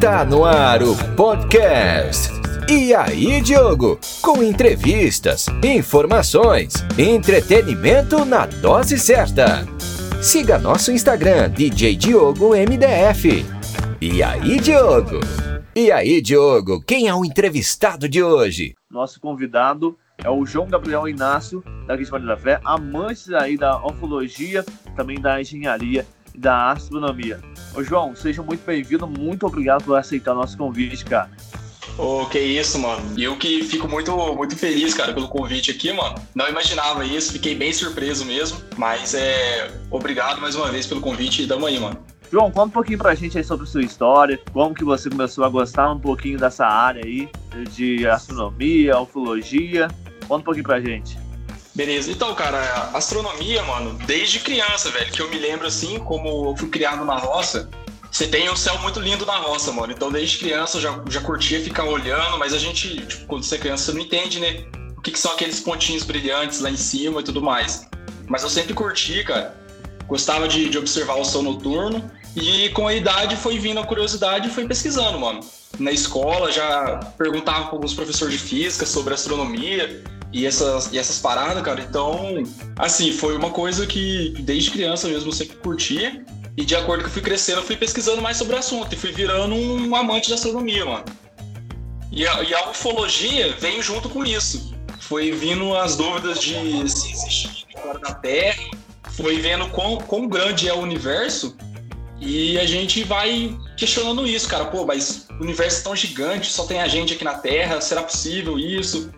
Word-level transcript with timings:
Tá 0.00 0.26
no 0.26 0.44
ar 0.44 0.82
o 0.82 0.94
podcast. 1.16 2.28
E 2.68 2.94
aí, 2.94 3.40
Diogo? 3.40 3.98
Com 4.20 4.42
entrevistas, 4.42 5.46
informações, 5.64 6.74
entretenimento 6.98 8.22
na 8.26 8.44
dose 8.44 8.98
certa. 8.98 9.66
Siga 10.22 10.58
nosso 10.58 10.92
Instagram, 10.92 11.48
DJ 11.48 11.96
Diogo 11.96 12.50
MDF. 12.50 13.46
E 13.98 14.22
aí, 14.22 14.60
Diogo? 14.60 15.20
E 15.74 15.90
aí, 15.90 16.20
Diogo, 16.20 16.82
quem 16.82 17.08
é 17.08 17.14
o 17.14 17.24
entrevistado 17.24 18.06
de 18.06 18.22
hoje? 18.22 18.74
Nosso 18.90 19.18
convidado 19.18 19.96
é 20.22 20.28
o 20.28 20.44
João 20.44 20.68
Gabriel 20.68 21.08
Inácio, 21.08 21.64
da 21.86 21.94
Igreja 21.94 22.18
da 22.18 22.36
Fé, 22.36 22.60
amante 22.64 23.34
aí 23.34 23.56
da 23.56 23.82
ufologia, 23.84 24.62
também 24.94 25.18
da 25.18 25.40
engenharia 25.40 26.04
da 26.36 26.72
astronomia. 26.72 27.40
Ô 27.74 27.82
João, 27.82 28.14
seja 28.14 28.42
muito 28.42 28.64
bem-vindo, 28.64 29.06
muito 29.06 29.46
obrigado 29.46 29.84
por 29.84 29.96
aceitar 29.96 30.34
nosso 30.34 30.56
convite, 30.56 31.04
cara. 31.04 31.30
Ô, 31.98 32.22
oh, 32.22 32.26
que 32.26 32.38
isso, 32.38 32.78
mano. 32.78 33.02
Eu 33.16 33.36
que 33.36 33.62
fico 33.64 33.88
muito, 33.88 34.14
muito 34.34 34.54
feliz, 34.56 34.92
cara, 34.92 35.14
pelo 35.14 35.28
convite 35.28 35.70
aqui, 35.70 35.92
mano. 35.92 36.16
Não 36.34 36.46
imaginava 36.46 37.04
isso, 37.06 37.32
fiquei 37.32 37.54
bem 37.54 37.72
surpreso 37.72 38.24
mesmo. 38.24 38.60
Mas 38.76 39.14
é. 39.14 39.70
Obrigado 39.90 40.40
mais 40.40 40.54
uma 40.54 40.70
vez 40.70 40.86
pelo 40.86 41.00
convite 41.00 41.42
e 41.42 41.46
tamo 41.46 41.64
aí, 41.64 41.78
mano. 41.78 41.96
João, 42.30 42.50
conta 42.50 42.66
um 42.66 42.70
pouquinho 42.70 42.98
pra 42.98 43.14
gente 43.14 43.38
aí 43.38 43.44
sobre 43.44 43.64
a 43.64 43.68
sua 43.68 43.82
história, 43.82 44.38
como 44.52 44.74
que 44.74 44.84
você 44.84 45.08
começou 45.08 45.44
a 45.44 45.48
gostar 45.48 45.92
um 45.92 45.98
pouquinho 45.98 46.38
dessa 46.38 46.66
área 46.66 47.02
aí 47.04 47.28
de 47.70 48.06
astronomia, 48.06 48.98
ufologia. 48.98 49.88
Conta 50.26 50.40
um 50.40 50.44
pouquinho 50.44 50.64
pra 50.64 50.80
gente. 50.80 51.16
Beleza, 51.76 52.10
então, 52.10 52.34
cara, 52.34 52.90
astronomia, 52.94 53.62
mano, 53.64 53.98
desde 54.06 54.40
criança, 54.40 54.90
velho, 54.90 55.12
que 55.12 55.20
eu 55.20 55.28
me 55.28 55.38
lembro 55.38 55.66
assim, 55.66 55.98
como 55.98 56.48
eu 56.48 56.56
fui 56.56 56.70
criado 56.70 57.04
na 57.04 57.18
roça, 57.18 57.68
você 58.10 58.26
tem 58.26 58.48
um 58.48 58.56
céu 58.56 58.78
muito 58.78 58.98
lindo 58.98 59.26
na 59.26 59.36
roça, 59.36 59.70
mano. 59.72 59.92
Então, 59.92 60.10
desde 60.10 60.38
criança 60.38 60.78
eu 60.78 60.80
já, 60.80 61.04
já 61.10 61.20
curtia 61.20 61.60
ficar 61.60 61.84
olhando, 61.84 62.38
mas 62.38 62.54
a 62.54 62.58
gente, 62.58 62.96
tipo, 63.04 63.26
quando 63.26 63.42
você 63.42 63.56
é 63.56 63.58
criança, 63.58 63.84
você 63.84 63.92
não 63.92 64.00
entende, 64.00 64.40
né? 64.40 64.64
O 64.96 65.02
que, 65.02 65.10
que 65.10 65.18
são 65.18 65.32
aqueles 65.32 65.60
pontinhos 65.60 66.02
brilhantes 66.02 66.60
lá 66.60 66.70
em 66.70 66.78
cima 66.78 67.20
e 67.20 67.24
tudo 67.24 67.42
mais. 67.42 67.86
Mas 68.26 68.42
eu 68.42 68.48
sempre 68.48 68.72
curti, 68.72 69.22
cara. 69.22 69.54
Gostava 70.06 70.48
de, 70.48 70.70
de 70.70 70.78
observar 70.78 71.16
o 71.16 71.26
céu 71.26 71.42
noturno. 71.42 72.10
E 72.34 72.70
com 72.70 72.88
a 72.88 72.94
idade 72.94 73.36
foi 73.36 73.58
vindo 73.58 73.80
a 73.80 73.86
curiosidade 73.86 74.48
e 74.48 74.50
foi 74.50 74.66
pesquisando, 74.66 75.20
mano. 75.20 75.40
Na 75.78 75.92
escola 75.92 76.50
já 76.50 77.00
perguntava 77.18 77.64
para 77.64 77.74
alguns 77.74 77.92
professores 77.92 78.32
de 78.32 78.40
física 78.40 78.86
sobre 78.86 79.12
astronomia 79.12 80.02
e 80.36 80.44
essas, 80.44 80.92
e 80.92 80.98
essas 80.98 81.18
paradas, 81.18 81.62
cara. 81.62 81.80
Então, 81.80 82.42
assim, 82.78 83.10
foi 83.10 83.34
uma 83.34 83.48
coisa 83.48 83.86
que 83.86 84.34
desde 84.40 84.70
criança 84.70 85.08
mesmo 85.08 85.30
eu 85.30 85.32
sempre 85.32 85.56
curti. 85.56 86.22
E 86.54 86.62
de 86.62 86.76
acordo 86.76 87.04
que 87.04 87.08
eu 87.08 87.12
fui 87.12 87.22
crescendo, 87.22 87.60
eu 87.60 87.64
fui 87.64 87.74
pesquisando 87.74 88.20
mais 88.20 88.36
sobre 88.36 88.54
o 88.54 88.58
assunto 88.58 88.92
e 88.92 88.96
fui 88.98 89.12
virando 89.12 89.54
um 89.54 89.96
amante 89.96 90.26
de 90.28 90.34
astronomia, 90.34 90.84
mano. 90.84 91.04
E 92.12 92.26
a, 92.26 92.42
e 92.42 92.54
a 92.54 92.68
ufologia 92.68 93.56
veio 93.58 93.82
junto 93.82 94.10
com 94.10 94.26
isso. 94.26 94.74
Foi 95.00 95.32
vindo 95.32 95.74
as 95.74 95.96
dúvidas 95.96 96.38
de 96.38 96.52
se 96.86 97.12
existe 97.12 97.66
fora 97.72 97.98
da 97.98 98.12
Terra, 98.12 98.62
foi 99.12 99.38
vendo 99.38 99.66
quão, 99.70 99.96
quão 99.96 100.28
grande 100.28 100.68
é 100.68 100.74
o 100.74 100.80
universo 100.80 101.56
e 102.20 102.58
a 102.58 102.66
gente 102.66 103.04
vai 103.04 103.56
questionando 103.76 104.26
isso, 104.26 104.48
cara. 104.48 104.66
Pô, 104.66 104.84
mas 104.84 105.28
o 105.38 105.42
universo 105.42 105.80
é 105.80 105.84
tão 105.84 105.96
gigante, 105.96 106.52
só 106.52 106.66
tem 106.66 106.80
a 106.80 106.88
gente 106.88 107.14
aqui 107.14 107.24
na 107.24 107.34
Terra, 107.34 107.80
será 107.80 108.02
possível 108.02 108.58
isso? 108.58 109.10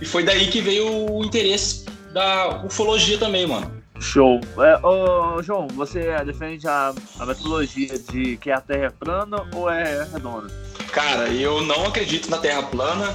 E 0.00 0.04
foi 0.04 0.22
daí 0.22 0.48
que 0.48 0.60
veio 0.60 1.10
o 1.10 1.24
interesse 1.24 1.84
da 2.12 2.62
ufologia 2.64 3.18
também, 3.18 3.46
mano. 3.46 3.82
Show. 4.00 4.40
É, 4.58 4.86
ô, 4.86 5.42
João, 5.42 5.68
você 5.68 6.14
defende 6.24 6.66
a, 6.66 6.92
a 7.18 7.26
metodologia 7.26 7.98
de 7.98 8.36
que 8.36 8.50
a 8.50 8.60
Terra 8.60 8.86
é 8.86 8.90
plana 8.90 9.48
ou 9.54 9.70
é 9.70 10.06
redonda? 10.12 10.48
Cara, 10.92 11.28
eu 11.28 11.62
não 11.62 11.86
acredito 11.86 12.30
na 12.30 12.38
Terra 12.38 12.62
plana 12.64 13.14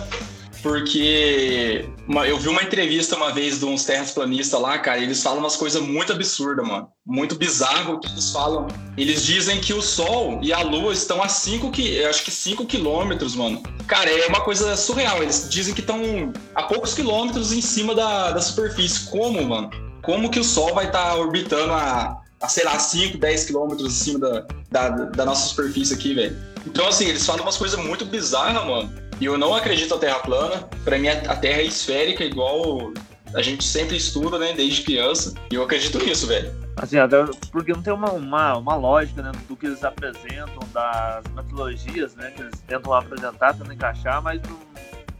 porque 0.62 1.86
uma, 2.08 2.28
eu 2.28 2.38
vi 2.38 2.48
uma 2.50 2.64
entrevista 2.64 3.16
uma 3.16 3.32
vez 3.32 3.60
de 3.60 3.66
uns 3.66 3.84
terraplanistas 3.84 4.60
lá, 4.60 4.78
cara, 4.78 5.00
eles 5.00 5.22
falam 5.22 5.40
umas 5.40 5.56
coisas 5.56 5.82
muito 5.82 6.12
absurdas, 6.12 6.68
mano. 6.68 6.88
Muito 7.06 7.36
bizarro 7.36 8.00
que 8.00 8.08
eles 8.08 8.32
falam. 8.32 8.68
Eles 8.98 9.26
dizem 9.26 9.60
que 9.60 9.74
o 9.74 9.82
Sol 9.82 10.40
e 10.42 10.52
a 10.52 10.62
Lua 10.62 10.94
estão 10.94 11.22
a 11.22 11.28
5 11.28 11.72
que 11.72 12.04
acho 12.06 12.24
que 12.24 12.32
5 12.32 12.66
quilômetros, 12.66 13.36
mano. 13.36 13.62
Cara, 13.88 14.10
é 14.10 14.28
uma 14.28 14.42
coisa 14.42 14.76
surreal. 14.76 15.24
Eles 15.24 15.48
dizem 15.50 15.74
que 15.74 15.82
estão 15.82 16.32
a 16.56 16.64
poucos 16.64 16.94
quilômetros 16.94 17.52
em 17.52 17.62
cima 17.62 17.96
da, 17.96 18.32
da 18.32 18.42
superfície. 18.42 19.10
Como, 19.10 19.42
mano? 19.44 19.70
Como 20.02 20.30
que 20.30 20.40
o 20.40 20.44
Sol 20.44 20.74
vai 20.74 20.88
estar 20.88 21.12
tá 21.12 21.16
orbitando 21.16 21.74
a, 21.74 22.22
a, 22.42 22.48
sei 22.48 22.64
lá, 22.64 22.78
5, 22.78 23.18
10 23.18 23.46
quilômetros 23.46 23.94
em 23.94 23.96
cima 23.96 24.20
da, 24.20 24.46
da, 24.72 24.90
da 24.90 25.26
nossa 25.26 25.48
superfície 25.48 25.94
aqui, 25.94 26.14
velho? 26.14 26.38
Então, 26.66 26.88
assim, 26.88 27.08
eles 27.08 27.26
falam 27.26 27.44
umas 27.44 27.58
coisas 27.58 27.80
muito 27.80 28.06
bizarras, 28.06 28.66
mano. 28.66 29.09
E 29.20 29.26
eu 29.26 29.38
não 29.38 29.54
acredito 29.54 29.94
na 29.96 30.00
Terra 30.00 30.20
plana. 30.20 30.70
Para 30.84 30.98
mim, 30.98 31.08
a 31.10 31.36
Terra 31.36 31.62
é 31.62 31.66
esférica, 31.66 32.24
igual 32.24 32.94
a 33.34 33.42
gente 33.42 33.64
sempre 33.64 33.98
estuda, 33.98 34.40
né, 34.40 34.54
desde 34.54 34.82
criança. 34.82 35.34
E 35.52 35.56
eu 35.56 35.64
acredito 35.64 36.00
nisso, 36.00 36.26
velho. 36.28 36.52
Assim, 36.78 36.98
até 36.98 37.18
porque 37.52 37.74
não 37.74 37.82
tem 37.82 37.94
uma, 37.94 38.12
uma, 38.12 38.58
uma 38.58 38.76
lógica, 38.76 39.22
né, 39.22 39.32
do 39.48 39.56
que 39.56 39.68
eles 39.68 39.84
apresentam, 39.84 40.60
das 40.74 41.24
metodologias, 41.36 42.16
né, 42.16 42.32
que 42.36 42.42
eles 42.42 42.60
tentam 42.66 42.94
apresentar, 42.94 43.54
tentam 43.54 43.74
encaixar, 43.74 44.22
mas 44.22 44.42
não, 44.42 44.58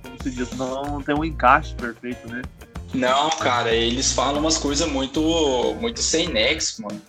como 0.04 0.24
se 0.24 0.32
diz, 0.32 0.52
não, 0.54 1.02
tem 1.02 1.16
um 1.16 1.26
encaixe 1.26 1.76
perfeito, 1.76 2.28
né? 2.30 2.42
Não, 2.94 3.30
cara, 3.30 3.72
eles 3.72 4.14
falam 4.14 4.40
umas 4.40 4.58
coisas 4.58 4.88
muito, 4.90 5.22
muito 5.80 6.02
sem 6.02 6.28
nexo, 6.30 6.82
mano. 6.82 7.00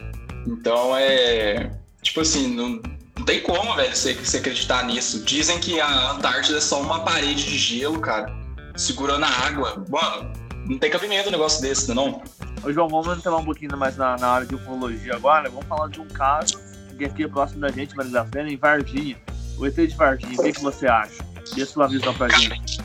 Então 0.46 0.94
é. 0.96 1.70
Tipo 2.02 2.20
assim, 2.20 2.54
não 2.54 2.82
tem 3.30 3.41
como, 3.41 3.76
velho, 3.76 3.94
você, 3.94 4.12
você 4.14 4.38
acreditar 4.38 4.84
nisso. 4.84 5.22
Dizem 5.22 5.60
que 5.60 5.80
a 5.80 6.10
Antártida 6.10 6.58
é 6.58 6.60
só 6.60 6.82
uma 6.82 7.04
parede 7.04 7.44
de 7.44 7.56
gelo, 7.56 8.00
cara, 8.00 8.26
segurando 8.74 9.24
a 9.24 9.28
água. 9.28 9.84
Mano, 9.88 10.32
não 10.66 10.76
tem 10.76 10.91
cabimento 10.91 11.28
um 11.28 11.32
negócio 11.32 11.62
desse, 11.62 11.94
não? 11.94 12.20
Ô, 12.64 12.72
João, 12.72 12.88
vamos 12.88 13.16
entrar 13.16 13.36
um 13.36 13.44
pouquinho 13.44 13.76
mais 13.76 13.96
na, 13.96 14.16
na 14.16 14.28
área 14.30 14.46
de 14.48 14.56
ufologia 14.56 15.14
agora. 15.14 15.48
Vamos 15.48 15.66
falar 15.66 15.88
de 15.88 16.00
um 16.00 16.08
caso 16.08 16.60
que 16.98 17.04
aqui 17.04 17.22
é 17.22 17.28
próximo 17.28 17.60
da 17.60 17.70
gente, 17.70 17.96
Maria 17.96 18.10
da 18.10 18.24
Fé, 18.24 18.42
em 18.42 18.56
Varginha. 18.56 19.16
O 19.56 19.64
ET 19.64 19.76
de 19.76 19.94
Varginha, 19.94 20.34
o 20.36 20.42
que, 20.42 20.52
que 20.52 20.60
você 20.60 20.88
acha? 20.88 21.24
Dê 21.54 21.64
sua 21.64 21.86
visão 21.86 22.12
pra 22.12 22.28
gente. 22.30 22.80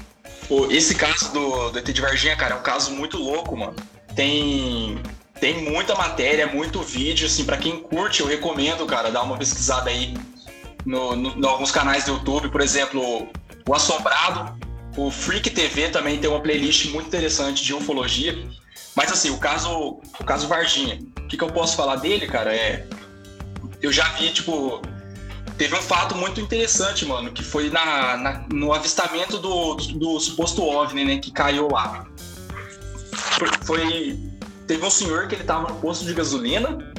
Pô, 0.48 0.68
esse 0.70 0.94
caso 0.94 1.34
do, 1.34 1.72
do 1.72 1.80
ET 1.80 1.92
de 1.92 2.02
Varginha, 2.02 2.36
cara, 2.36 2.54
é 2.54 2.58
um 2.60 2.62
caso 2.62 2.92
muito 2.92 3.18
louco, 3.18 3.58
mano. 3.58 3.76
Tem 4.16 5.02
tem 5.40 5.70
muita 5.70 5.96
matéria, 5.96 6.48
muito 6.48 6.82
vídeo, 6.82 7.26
assim, 7.26 7.44
para 7.44 7.58
quem 7.58 7.80
curte, 7.82 8.22
eu 8.22 8.28
recomendo, 8.28 8.86
cara, 8.86 9.12
dar 9.12 9.24
uma 9.24 9.38
pesquisada 9.38 9.90
aí 9.90 10.14
no, 10.86 11.16
no, 11.16 11.36
no, 11.36 11.48
alguns 11.48 11.72
canais 11.72 12.06
do 12.06 12.14
YouTube, 12.14 12.50
por 12.50 12.62
exemplo, 12.62 13.28
o 13.68 13.74
Assombrado, 13.74 14.58
o 14.96 15.10
Freak 15.10 15.50
TV 15.50 15.90
também 15.90 16.20
tem 16.20 16.30
uma 16.30 16.40
playlist 16.40 16.92
muito 16.92 17.08
interessante 17.08 17.64
de 17.64 17.74
ufologia. 17.74 18.38
Mas 18.96 19.12
assim, 19.12 19.30
o 19.30 19.38
caso, 19.38 20.00
o 20.20 20.24
caso 20.26 20.48
Varginha, 20.48 21.00
o 21.20 21.28
que, 21.28 21.38
que 21.38 21.44
eu 21.44 21.52
posso 21.52 21.76
falar 21.76 21.98
dele, 21.98 22.28
cara, 22.28 22.56
é 22.56 22.88
eu 23.82 23.92
já 23.92 24.08
vi, 24.14 24.32
tipo, 24.32 24.82
teve 25.58 25.76
um 25.76 25.82
fato 25.82 26.16
muito 26.16 26.40
interessante, 26.40 27.06
mano, 27.06 27.32
que 27.32 27.44
foi 27.44 27.70
na, 27.70 28.18
na 28.18 28.46
no 28.52 28.74
avistamento 28.74 29.38
do, 29.38 29.76
do, 29.76 30.00
do, 30.00 30.20
suposto 30.20 30.64
OVNI, 30.64 31.06
né, 31.06 31.18
que 31.18 31.32
caiu 31.32 31.68
lá. 31.70 32.06
Foi 33.64 34.18
Teve 34.68 34.84
um 34.84 34.90
senhor 34.90 35.28
que 35.28 35.36
ele 35.36 35.44
tava 35.44 35.70
no 35.70 35.80
posto 35.80 36.06
de 36.06 36.14
gasolina, 36.14 36.92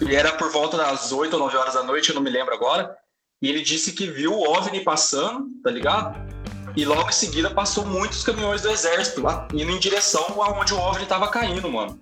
e 0.00 0.14
era 0.14 0.32
por 0.32 0.50
volta 0.52 0.76
das 0.76 1.10
8 1.10 1.32
ou 1.32 1.40
9 1.40 1.56
horas 1.56 1.74
da 1.74 1.82
noite, 1.82 2.10
eu 2.10 2.14
não 2.14 2.22
me 2.22 2.30
lembro 2.30 2.54
agora, 2.54 2.96
e 3.44 3.48
ele 3.50 3.60
disse 3.60 3.92
que 3.92 4.10
viu 4.10 4.32
o 4.32 4.56
OVNI 4.56 4.80
passando, 4.80 5.50
tá 5.62 5.70
ligado? 5.70 6.18
E 6.74 6.82
logo 6.82 7.10
em 7.10 7.12
seguida 7.12 7.50
passou 7.50 7.84
muitos 7.84 8.24
caminhões 8.24 8.62
do 8.62 8.70
exército 8.70 9.20
lá, 9.20 9.46
indo 9.52 9.70
em 9.70 9.78
direção 9.78 10.40
aonde 10.42 10.72
o 10.72 10.78
OVNI 10.78 11.04
tava 11.04 11.28
caindo, 11.28 11.70
mano. 11.70 12.00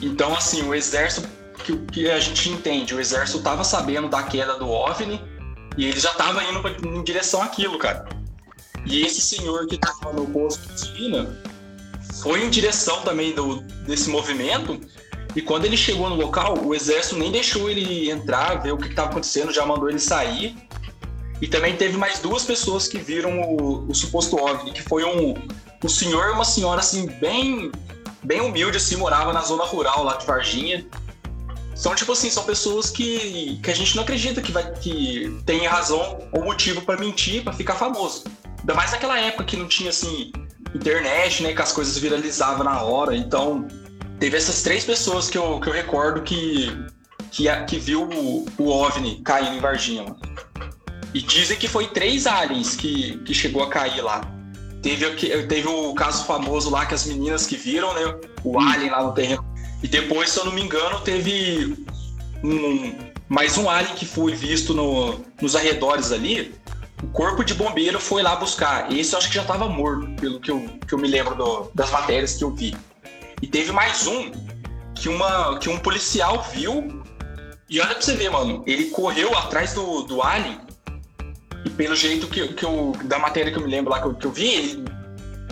Então, 0.00 0.34
assim, 0.34 0.62
o 0.62 0.74
exército, 0.74 1.28
que, 1.62 1.76
que 1.76 2.10
a 2.10 2.18
gente 2.18 2.48
entende, 2.48 2.94
o 2.94 3.00
exército 3.00 3.42
tava 3.42 3.64
sabendo 3.64 4.08
da 4.08 4.22
queda 4.22 4.54
do 4.54 4.66
OVNI, 4.66 5.20
e 5.76 5.84
ele 5.84 6.00
já 6.00 6.14
tava 6.14 6.42
indo 6.42 6.62
pra, 6.62 6.70
em 6.70 7.04
direção 7.04 7.42
àquilo, 7.42 7.78
cara. 7.78 8.08
E 8.86 9.02
esse 9.02 9.20
senhor 9.20 9.66
que 9.66 9.76
tava 9.76 10.10
no 10.14 10.26
posto 10.26 10.62
de 10.62 10.68
gasolina, 10.68 11.38
foi 12.22 12.42
em 12.42 12.48
direção 12.48 13.02
também 13.02 13.34
do, 13.34 13.60
desse 13.86 14.08
movimento. 14.08 14.80
E 15.36 15.42
quando 15.42 15.66
ele 15.66 15.76
chegou 15.76 16.08
no 16.08 16.16
local, 16.16 16.58
o 16.64 16.74
exército 16.74 17.18
nem 17.18 17.30
deixou 17.30 17.68
ele 17.68 18.10
entrar, 18.10 18.54
ver 18.62 18.72
o 18.72 18.78
que 18.78 18.88
estava 18.88 19.10
acontecendo, 19.10 19.52
já 19.52 19.66
mandou 19.66 19.90
ele 19.90 19.98
sair. 19.98 20.56
E 21.42 21.46
também 21.46 21.76
teve 21.76 21.98
mais 21.98 22.18
duas 22.20 22.42
pessoas 22.42 22.88
que 22.88 22.96
viram 22.96 23.42
o, 23.42 23.86
o 23.86 23.94
suposto 23.94 24.42
OVNI, 24.42 24.72
que 24.72 24.82
foi 24.82 25.04
um, 25.04 25.34
um 25.84 25.88
senhor 25.90 26.28
e 26.28 26.32
uma 26.32 26.44
senhora, 26.44 26.80
assim, 26.80 27.06
bem, 27.20 27.70
bem 28.22 28.40
humilde, 28.40 28.78
assim, 28.78 28.96
morava 28.96 29.30
na 29.30 29.42
zona 29.42 29.64
rural 29.64 30.02
lá 30.04 30.16
de 30.16 30.24
Varginha. 30.24 30.86
São, 31.74 31.94
tipo 31.94 32.12
assim, 32.12 32.30
são 32.30 32.44
pessoas 32.44 32.88
que, 32.88 33.60
que 33.62 33.70
a 33.70 33.74
gente 33.74 33.94
não 33.94 34.04
acredita 34.04 34.40
que, 34.40 34.50
vai, 34.50 34.72
que 34.76 35.38
tem 35.44 35.66
razão 35.66 36.18
ou 36.32 36.42
motivo 36.42 36.80
para 36.80 36.98
mentir, 36.98 37.44
para 37.44 37.52
ficar 37.52 37.74
famoso. 37.74 38.24
Ainda 38.60 38.72
mais 38.72 38.90
naquela 38.92 39.20
época 39.20 39.44
que 39.44 39.56
não 39.58 39.68
tinha, 39.68 39.90
assim, 39.90 40.32
internet, 40.74 41.42
né? 41.42 41.52
Que 41.52 41.60
as 41.60 41.72
coisas 41.72 41.98
viralizavam 41.98 42.64
na 42.64 42.80
hora. 42.80 43.14
Então, 43.14 43.68
teve 44.18 44.36
essas 44.36 44.62
três 44.62 44.84
pessoas 44.84 45.28
que 45.28 45.38
eu, 45.38 45.60
que 45.60 45.68
eu 45.68 45.72
recordo 45.72 46.22
que, 46.22 46.70
que, 47.30 47.44
que 47.66 47.78
viu 47.78 48.04
o, 48.04 48.46
o 48.58 48.68
OVNI 48.68 49.22
caindo 49.22 49.56
em 49.56 49.60
Varginha. 49.60 50.04
E 51.14 51.22
dizem 51.22 51.56
que 51.56 51.68
foi 51.68 51.88
três 51.88 52.26
aliens 52.26 52.76
que, 52.76 53.18
que 53.18 53.32
chegou 53.32 53.62
a 53.62 53.70
cair 53.70 54.02
lá. 54.02 54.20
Teve, 54.82 55.08
teve 55.46 55.66
o 55.66 55.94
caso 55.94 56.24
famoso 56.24 56.70
lá 56.70 56.86
que 56.86 56.94
as 56.94 57.06
meninas 57.06 57.46
que 57.46 57.56
viram, 57.56 57.92
né? 57.94 58.14
O 58.44 58.60
alien 58.60 58.90
lá 58.90 59.02
no 59.02 59.12
terreno. 59.12 59.44
E 59.82 59.88
depois, 59.88 60.30
se 60.30 60.38
eu 60.38 60.44
não 60.44 60.52
me 60.52 60.62
engano, 60.62 61.00
teve 61.00 61.76
um, 62.44 62.94
mais 63.28 63.56
um 63.58 63.68
alien 63.68 63.94
que 63.94 64.06
foi 64.06 64.34
visto 64.34 64.74
no, 64.74 65.20
nos 65.40 65.56
arredores 65.56 66.12
ali. 66.12 66.54
O 67.02 67.06
corpo 67.08 67.44
de 67.44 67.54
bombeiro 67.54 67.98
foi 67.98 68.22
lá 68.22 68.36
buscar. 68.36 68.92
Esse 68.92 69.14
eu 69.14 69.18
acho 69.18 69.28
que 69.28 69.34
já 69.34 69.42
estava 69.42 69.68
morto, 69.68 70.08
pelo 70.20 70.40
que 70.40 70.50
eu, 70.50 70.60
que 70.86 70.94
eu 70.94 70.98
me 70.98 71.08
lembro 71.08 71.34
do, 71.34 71.70
das 71.74 71.90
matérias 71.90 72.34
que 72.34 72.44
eu 72.44 72.54
vi. 72.54 72.76
E 73.42 73.46
teve 73.46 73.70
mais 73.72 74.06
um 74.06 74.30
que, 74.94 75.08
uma, 75.08 75.58
que 75.58 75.68
um 75.68 75.78
policial 75.78 76.42
viu. 76.54 77.02
E 77.68 77.80
olha 77.80 77.90
pra 77.94 78.00
você 78.00 78.14
ver, 78.14 78.30
mano. 78.30 78.64
Ele 78.66 78.86
correu 78.86 79.36
atrás 79.36 79.74
do, 79.74 80.02
do 80.02 80.22
alien. 80.22 80.60
E 81.64 81.70
pelo 81.70 81.94
jeito 81.94 82.28
que, 82.28 82.48
que 82.48 82.64
eu, 82.64 82.92
da 83.04 83.18
matéria 83.18 83.52
que 83.52 83.58
eu 83.58 83.62
me 83.62 83.70
lembro 83.70 83.90
lá 83.90 84.00
que 84.00 84.06
eu, 84.06 84.14
que 84.14 84.26
eu 84.26 84.32
vi, 84.32 84.48
ele, 84.48 84.84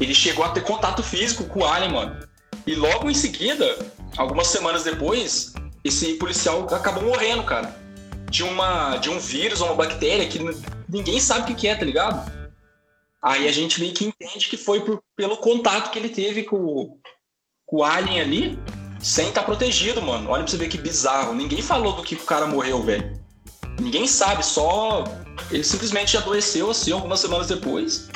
ele 0.01 0.15
chegou 0.15 0.45
a 0.45 0.51
ter 0.51 0.63
contato 0.63 1.03
físico 1.03 1.45
com 1.45 1.61
o 1.61 1.67
alien, 1.67 1.93
mano. 1.93 2.29
E 2.67 2.75
logo 2.75 3.11
em 3.11 3.15
seguida, 3.15 3.77
algumas 4.17 4.47
semanas 4.47 4.85
depois, 4.85 5.53
esse 5.83 6.15
policial 6.15 6.67
acabou 6.75 7.05
morrendo, 7.05 7.43
cara. 7.43 7.77
De, 8.31 8.43
uma, 8.43 8.97
de 8.97 9.11
um 9.11 9.19
vírus 9.19 9.61
ou 9.61 9.69
uma 9.69 9.77
bactéria 9.77 10.27
que 10.27 10.41
ninguém 10.89 11.21
sabe 11.21 11.53
o 11.53 11.55
que 11.55 11.69
é, 11.69 11.75
tá 11.75 11.85
ligado? 11.85 12.33
Aí 13.23 13.47
a 13.47 13.53
gente 13.53 13.81
meio 13.81 13.95
que 13.95 14.07
entende 14.07 14.49
que 14.49 14.57
foi 14.57 14.81
por, 14.81 15.03
pelo 15.17 15.37
contato 15.37 15.91
que 15.91 15.99
ele 15.99 16.09
teve 16.09 16.43
com, 16.43 16.99
o 17.67 17.83
alien 17.83 18.21
ali, 18.21 18.59
sem 19.01 19.29
estar 19.29 19.41
tá 19.41 19.47
protegido, 19.47 20.01
mano. 20.01 20.31
Olha 20.31 20.43
pra 20.43 20.51
você 20.51 20.57
ver 20.57 20.69
que 20.69 20.79
bizarro. 20.79 21.35
Ninguém 21.35 21.61
falou 21.61 21.95
do 21.95 22.03
que 22.03 22.15
o 22.15 22.25
cara 22.25 22.47
morreu, 22.47 22.83
velho. 22.83 23.21
Ninguém 23.81 24.07
sabe, 24.07 24.45
só. 24.45 25.05
Ele 25.51 25.65
simplesmente 25.65 26.17
adoeceu 26.17 26.71
assim 26.71 26.93
algumas 26.93 27.21
semanas 27.21 27.49
depois. 27.49 28.09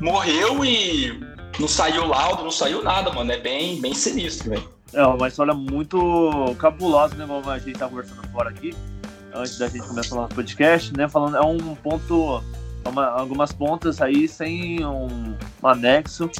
Morreu 0.00 0.64
e 0.64 1.20
não 1.58 1.68
saiu 1.68 2.06
laudo, 2.06 2.44
não 2.44 2.50
saiu 2.50 2.82
nada, 2.82 3.12
mano. 3.12 3.30
É 3.32 3.38
bem, 3.38 3.80
bem 3.80 3.94
sinistro, 3.94 4.50
velho. 4.50 4.74
É 4.92 5.04
uma 5.04 5.26
história 5.26 5.52
muito 5.52 6.54
cabulosa, 6.58 7.14
né? 7.16 7.26
Como 7.26 7.50
a 7.50 7.58
gente 7.58 7.78
tá 7.78 7.88
conversando 7.88 8.22
fora 8.28 8.50
aqui, 8.50 8.72
antes 9.34 9.58
da 9.58 9.66
gente 9.66 9.86
começar 9.86 10.14
o 10.14 10.20
nosso 10.20 10.34
podcast, 10.34 10.96
né? 10.96 11.08
Falando, 11.08 11.36
é 11.36 11.42
um 11.42 11.74
ponto, 11.74 12.42
uma, 12.86 13.06
algumas 13.06 13.52
pontas 13.52 14.00
aí 14.00 14.28
sem 14.28 14.84
um, 14.84 15.36
um 15.62 15.68
anexo. 15.68 16.30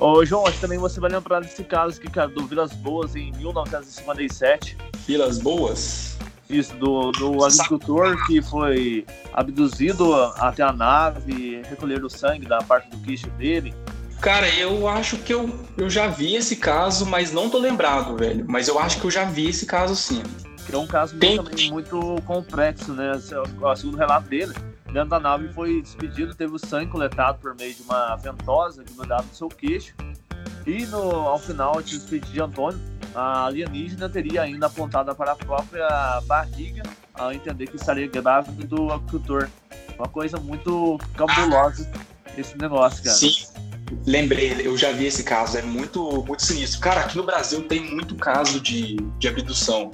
Ô, 0.00 0.24
João, 0.24 0.46
acho 0.46 0.54
que 0.54 0.60
também 0.60 0.78
você 0.78 1.00
vai 1.00 1.10
lembrar 1.10 1.40
desse 1.40 1.64
caso 1.64 1.98
aqui, 1.98 2.08
cara, 2.08 2.28
do 2.28 2.46
Vilas 2.46 2.72
Boas 2.72 3.16
em 3.16 3.32
1957. 3.32 4.76
Vilas 5.06 5.38
Boas? 5.38 6.16
Isso, 6.48 6.74
do, 6.76 7.10
do 7.12 7.44
agricultor 7.44 8.16
que 8.26 8.40
foi 8.40 9.04
abduzido 9.32 10.14
até 10.36 10.62
a 10.62 10.72
nave, 10.72 11.62
recolher 11.68 12.04
o 12.04 12.08
sangue 12.08 12.46
da 12.46 12.58
parte 12.58 12.88
do 12.90 12.98
queixo 12.98 13.28
dele. 13.30 13.74
Cara, 14.20 14.48
eu 14.54 14.86
acho 14.88 15.18
que 15.18 15.34
eu, 15.34 15.50
eu 15.76 15.90
já 15.90 16.06
vi 16.06 16.36
esse 16.36 16.56
caso, 16.56 17.04
mas 17.04 17.32
não 17.32 17.50
tô 17.50 17.58
lembrado, 17.58 18.16
velho. 18.16 18.44
Mas 18.48 18.68
eu 18.68 18.78
acho 18.78 19.00
que 19.00 19.06
eu 19.06 19.10
já 19.10 19.24
vi 19.24 19.48
esse 19.48 19.66
caso 19.66 19.96
sim. 19.96 20.22
É 20.72 20.76
um 20.76 20.86
caso 20.86 21.16
Tem... 21.18 21.42
também 21.42 21.70
muito 21.70 22.22
complexo, 22.24 22.92
né? 22.92 23.18
Segundo 23.18 23.94
o 23.94 23.98
relato 23.98 24.28
dele, 24.28 24.54
dentro 24.92 25.10
da 25.10 25.20
nave 25.20 25.48
foi 25.52 25.82
despedido, 25.82 26.34
teve 26.34 26.54
o 26.54 26.58
sangue 26.58 26.90
coletado 26.90 27.38
por 27.38 27.54
meio 27.54 27.74
de 27.74 27.82
uma 27.82 28.16
ventosa 28.16 28.84
grudada 28.84 29.22
no 29.22 29.34
seu 29.34 29.48
queixo. 29.48 29.94
E 30.66 30.84
no, 30.86 30.98
ao 31.00 31.38
final, 31.38 31.80
de 31.82 31.98
despedir 31.98 32.32
de 32.32 32.40
Antônio, 32.40 32.78
a 33.14 33.46
alienígena 33.46 34.08
teria 34.08 34.42
ainda 34.42 34.66
apontada 34.66 35.14
para 35.14 35.32
a 35.32 35.36
própria 35.36 36.20
barriga, 36.26 36.82
a 37.14 37.34
entender 37.34 37.66
que 37.66 37.76
estaria 37.76 38.06
grávida 38.06 38.66
do 38.66 38.92
agricultor. 38.92 39.48
Uma 39.98 40.08
coisa 40.08 40.38
muito 40.38 40.98
cabulosa 41.16 41.90
esse 42.36 42.56
negócio, 42.56 43.02
cara. 43.02 43.16
Sim. 43.16 43.46
Lembrei, 44.06 44.54
eu 44.64 44.76
já 44.76 44.92
vi 44.92 45.06
esse 45.06 45.24
caso, 45.24 45.56
é 45.58 45.62
muito, 45.62 46.22
muito 46.24 46.44
sinistro. 46.44 46.80
Cara, 46.80 47.00
aqui 47.00 47.16
no 47.16 47.24
Brasil 47.24 47.62
tem 47.62 47.80
muito 47.80 48.14
caso 48.14 48.60
de, 48.60 48.96
de 49.18 49.28
abdução. 49.28 49.90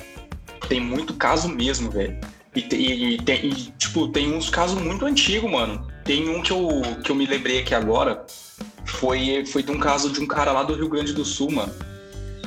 Tem 0.69 0.81
muito 0.81 1.15
caso 1.15 1.49
mesmo, 1.49 1.91
velho. 1.91 2.19
E, 2.55 2.61
e, 2.75 3.17
e, 3.17 3.47
e, 3.47 3.55
tipo, 3.79 4.09
tem 4.09 4.33
uns 4.33 4.49
casos 4.49 4.81
muito 4.81 5.05
antigos, 5.05 5.51
mano. 5.51 5.87
Tem 6.05 6.29
um 6.29 6.43
que 6.43 6.53
eu, 6.53 6.83
que 7.03 7.11
eu 7.11 7.17
me 7.17 7.27
lembrei 7.27 7.61
aqui 7.61 7.75
agora. 7.75 8.25
Foi, 8.85 9.45
foi 9.47 9.63
de 9.63 9.73
um 9.73 9.79
caso 9.79 10.13
de 10.13 10.21
um 10.21 10.27
cara 10.27 10.53
lá 10.53 10.63
do 10.63 10.75
Rio 10.75 10.89
Grande 10.89 11.13
do 11.13 11.25
Sul, 11.25 11.51
mano. 11.51 11.73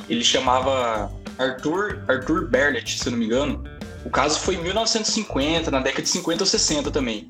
Ele 0.08 0.24
chamava 0.24 1.12
Arthur, 1.38 2.02
Arthur 2.08 2.48
Berlet, 2.48 2.98
se 2.98 3.06
eu 3.06 3.12
não 3.12 3.18
me 3.18 3.26
engano. 3.26 3.62
O 4.04 4.10
caso 4.10 4.38
foi 4.40 4.54
em 4.54 4.62
1950, 4.62 5.70
na 5.70 5.80
década 5.80 6.02
de 6.02 6.08
50 6.08 6.42
ou 6.42 6.46
60 6.46 6.90
também. 6.90 7.28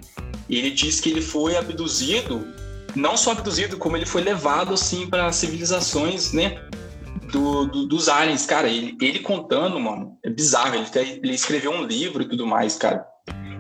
E 0.49 0.59
ele 0.59 0.71
disse 0.71 1.03
que 1.03 1.11
ele 1.11 1.23
foi 1.23 1.57
abduzido 1.57 2.47
não 2.95 3.17
só 3.17 3.33
abduzido, 3.33 3.77
como 3.77 3.97
ele 3.97 4.07
foi 4.07 4.23
levado 4.23 4.75
assim 4.75 5.07
para 5.07 5.31
civilizações, 5.33 6.33
né? 6.33 6.61
Do, 7.31 7.67
do, 7.67 7.87
dos 7.87 8.09
aliens, 8.09 8.47
cara, 8.47 8.69
ele, 8.69 8.97
ele 9.01 9.19
contando, 9.19 9.79
mano, 9.79 10.17
é 10.25 10.31
bizarro. 10.31 10.75
Ele, 10.75 11.21
ele 11.23 11.35
escreveu 11.35 11.71
um 11.71 11.85
livro 11.85 12.23
e 12.23 12.29
tudo 12.29 12.47
mais, 12.47 12.77
cara. 12.77 13.05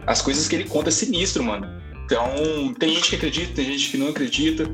As 0.06 0.22
coisas 0.22 0.48
que 0.48 0.56
ele 0.56 0.64
conta 0.64 0.88
é 0.88 0.92
sinistro, 0.92 1.44
mano. 1.44 1.66
Então, 2.04 2.72
tem 2.78 2.94
gente 2.94 3.10
que 3.10 3.16
acredita, 3.16 3.54
tem 3.54 3.66
gente 3.66 3.90
que 3.90 3.98
não 3.98 4.08
acredita, 4.08 4.64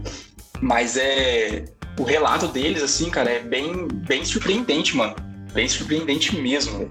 mas 0.61 0.97
é. 0.97 1.65
O 1.99 2.03
relato 2.03 2.49
deles, 2.49 2.83
assim, 2.83 3.09
cara, 3.09 3.31
é 3.31 3.41
bem, 3.41 3.87
bem 3.89 4.25
surpreendente, 4.25 4.97
mano. 4.97 5.15
Bem 5.53 5.69
surpreendente 5.69 6.35
mesmo. 6.37 6.91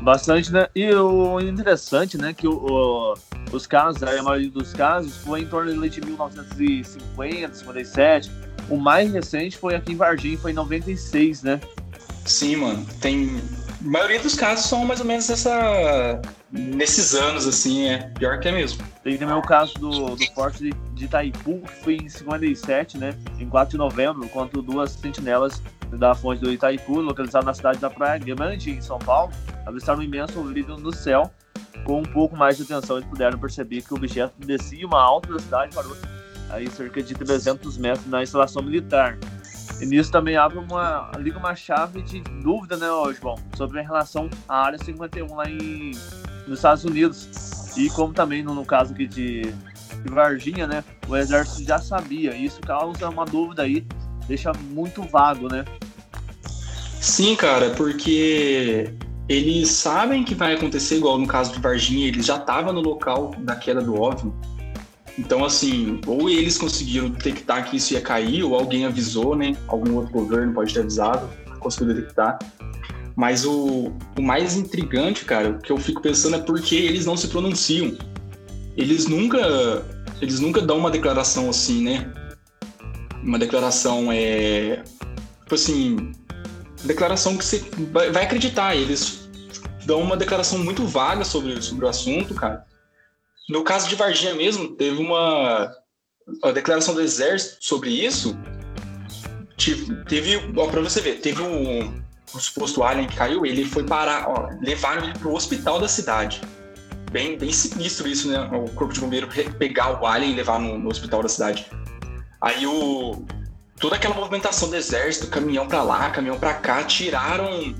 Bastante, 0.00 0.52
né? 0.52 0.66
E 0.74 0.92
o 0.92 1.38
interessante, 1.40 2.16
né, 2.16 2.32
que 2.32 2.48
o, 2.48 2.54
o, 2.54 3.14
os 3.52 3.66
casos, 3.66 4.02
a 4.02 4.22
maioria 4.22 4.50
dos 4.50 4.72
casos, 4.72 5.16
foi 5.18 5.42
em 5.42 5.46
torno 5.46 5.88
de 5.88 6.00
1950, 6.00 7.54
57. 7.54 8.30
O 8.70 8.76
mais 8.76 9.12
recente 9.12 9.58
foi 9.58 9.74
aqui 9.74 9.92
em 9.92 9.96
Varginha, 9.96 10.38
foi 10.38 10.52
em 10.52 10.54
96, 10.54 11.42
né? 11.42 11.60
Sim, 12.24 12.56
mano. 12.56 12.86
Tem. 13.00 13.40
A 13.84 13.88
maioria 13.88 14.20
dos 14.20 14.36
casos 14.36 14.66
são 14.66 14.84
mais 14.84 15.00
ou 15.00 15.06
menos 15.06 15.28
essa. 15.28 16.22
Nesses 16.52 17.14
anos, 17.14 17.46
assim, 17.46 17.88
é. 17.88 18.10
Pior 18.18 18.38
que 18.38 18.48
é 18.48 18.52
mesmo. 18.52 18.84
Tem 19.02 19.16
também 19.16 19.34
o 19.34 19.42
caso 19.42 19.74
do, 19.74 20.14
do 20.14 20.26
Forte 20.34 20.64
de, 20.64 20.70
de 20.94 21.04
Itaipu, 21.06 21.60
que 21.60 21.84
foi 21.84 21.96
em 21.96 22.08
57, 22.08 22.98
né? 22.98 23.14
Em 23.38 23.48
4 23.48 23.72
de 23.72 23.78
novembro, 23.78 24.28
quando 24.28 24.62
duas 24.62 24.92
sentinelas 24.92 25.60
da 25.92 26.14
fonte 26.14 26.40
do 26.40 26.52
Itaipu, 26.52 27.00
localizada 27.00 27.46
na 27.46 27.54
cidade 27.54 27.78
da 27.78 27.90
Praia 27.90 28.18
Grande, 28.18 28.70
em 28.70 28.80
São 28.80 28.98
Paulo, 28.98 29.32
avistaram 29.66 30.00
um 30.00 30.02
imenso 30.02 30.40
brilho 30.42 30.76
no 30.76 30.94
céu. 30.94 31.30
Com 31.84 32.00
um 32.00 32.04
pouco 32.04 32.36
mais 32.36 32.56
de 32.56 32.62
atenção, 32.62 32.98
eles 32.98 33.08
puderam 33.08 33.38
perceber 33.38 33.82
que 33.82 33.92
o 33.92 33.96
objeto 33.96 34.34
descia 34.38 34.86
uma 34.86 35.00
alta 35.00 35.28
velocidade 35.28 35.74
parou 35.74 35.96
aí 36.52 36.70
cerca 36.70 37.02
de 37.02 37.14
300 37.14 37.76
metros 37.78 38.06
na 38.06 38.22
instalação 38.22 38.62
militar. 38.62 39.18
E 39.80 39.86
nisso 39.86 40.10
também 40.10 40.36
abre 40.36 40.58
uma, 40.58 41.10
liga 41.18 41.38
uma 41.38 41.54
chave 41.54 42.02
de 42.02 42.20
dúvida, 42.42 42.76
né, 42.76 42.86
João, 43.18 43.36
sobre 43.56 43.80
a 43.80 43.82
relação 43.82 44.28
à 44.48 44.64
área 44.64 44.78
51 44.78 45.34
lá 45.34 45.48
em, 45.48 45.92
nos 46.46 46.58
Estados 46.58 46.84
Unidos. 46.84 47.28
E 47.76 47.88
como 47.90 48.12
também 48.12 48.42
no, 48.42 48.54
no 48.54 48.64
caso 48.64 48.92
aqui 48.92 49.06
de, 49.06 49.42
de 49.42 50.10
Varginha, 50.10 50.66
né, 50.66 50.84
o 51.08 51.16
exército 51.16 51.64
já 51.64 51.78
sabia. 51.78 52.34
E 52.34 52.44
isso 52.44 52.60
causa 52.60 53.08
uma 53.08 53.24
dúvida 53.24 53.62
aí, 53.62 53.86
deixa 54.26 54.52
muito 54.52 55.02
vago, 55.02 55.48
né? 55.48 55.64
Sim, 57.00 57.34
cara, 57.34 57.70
porque 57.70 58.92
eles 59.26 59.70
sabem 59.70 60.24
que 60.24 60.34
vai 60.34 60.54
acontecer, 60.54 60.96
igual 60.96 61.16
no 61.16 61.26
caso 61.26 61.52
de 61.52 61.60
Varginha, 61.60 62.08
eles 62.08 62.26
já 62.26 62.36
estavam 62.36 62.72
no 62.72 62.80
local 62.80 63.34
da 63.38 63.56
queda 63.56 63.80
do 63.80 63.94
OVNI. 63.94 64.32
Então, 65.20 65.44
assim, 65.44 66.00
ou 66.06 66.30
eles 66.30 66.56
conseguiram 66.56 67.10
detectar 67.10 67.68
que 67.68 67.76
isso 67.76 67.92
ia 67.92 68.00
cair, 68.00 68.42
ou 68.42 68.54
alguém 68.54 68.86
avisou, 68.86 69.36
né? 69.36 69.54
Algum 69.68 69.96
outro 69.96 70.10
governo 70.10 70.54
pode 70.54 70.72
ter 70.72 70.80
avisado, 70.80 71.28
conseguiu 71.58 71.94
detectar. 71.94 72.38
Mas 73.14 73.44
o, 73.44 73.92
o 74.18 74.22
mais 74.22 74.56
intrigante, 74.56 75.26
cara, 75.26 75.50
o 75.50 75.58
que 75.58 75.70
eu 75.70 75.76
fico 75.76 76.00
pensando 76.00 76.36
é 76.36 76.38
por 76.38 76.58
que 76.62 76.74
eles 76.74 77.04
não 77.04 77.18
se 77.18 77.28
pronunciam. 77.28 77.94
Eles 78.74 79.08
nunca, 79.08 79.84
eles 80.22 80.40
nunca 80.40 80.62
dão 80.62 80.78
uma 80.78 80.90
declaração 80.90 81.50
assim, 81.50 81.84
né? 81.84 82.10
Uma 83.22 83.38
declaração 83.38 84.10
é. 84.10 84.82
Tipo 85.42 85.54
assim. 85.54 86.12
Declaração 86.82 87.36
que 87.36 87.44
você 87.44 87.62
vai 88.10 88.24
acreditar. 88.24 88.74
Eles 88.74 89.28
dão 89.84 90.00
uma 90.00 90.16
declaração 90.16 90.58
muito 90.60 90.86
vaga 90.86 91.26
sobre, 91.26 91.60
sobre 91.60 91.84
o 91.84 91.88
assunto, 91.88 92.32
cara. 92.32 92.69
No 93.50 93.64
caso 93.64 93.88
de 93.88 93.96
Varginha 93.96 94.32
mesmo, 94.32 94.68
teve 94.68 95.02
uma 95.02 95.74
a 96.44 96.52
declaração 96.52 96.94
do 96.94 97.00
exército 97.00 97.56
sobre 97.60 97.90
isso. 97.90 98.38
Teve, 100.08 100.36
ó, 100.56 100.68
pra 100.68 100.80
você 100.80 101.00
ver, 101.00 101.20
teve 101.20 101.42
um, 101.42 102.02
um 102.32 102.38
suposto 102.38 102.84
alien 102.84 103.08
que 103.08 103.16
caiu, 103.16 103.44
ele 103.44 103.64
foi 103.64 103.84
parar, 103.84 104.28
ó, 104.28 104.48
levaram 104.62 105.02
ele 105.02 105.18
pro 105.18 105.34
hospital 105.34 105.80
da 105.80 105.88
cidade. 105.88 106.40
Bem, 107.10 107.36
bem 107.36 107.52
sinistro 107.52 108.06
isso, 108.06 108.28
né? 108.28 108.38
O 108.52 108.70
corpo 108.70 108.94
de 108.94 109.00
bombeiro 109.00 109.28
pegar 109.58 110.00
o 110.00 110.06
alien 110.06 110.32
e 110.32 110.36
levar 110.36 110.60
no, 110.60 110.78
no 110.78 110.88
hospital 110.88 111.20
da 111.20 111.28
cidade. 111.28 111.66
Aí 112.40 112.64
o 112.66 113.26
toda 113.80 113.96
aquela 113.96 114.14
movimentação 114.14 114.70
do 114.70 114.76
exército, 114.76 115.26
caminhão 115.26 115.66
para 115.66 115.82
lá, 115.82 116.10
caminhão 116.10 116.38
para 116.38 116.54
cá, 116.54 116.84
tiraram 116.84 117.74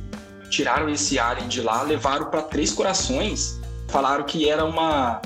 tiraram 0.50 0.88
esse 0.88 1.16
alien 1.16 1.46
de 1.46 1.62
lá, 1.62 1.82
levaram 1.82 2.28
para 2.28 2.42
Três 2.42 2.72
Corações, 2.72 3.60
falaram 3.86 4.24
que 4.24 4.48
era 4.48 4.64
uma 4.64 5.22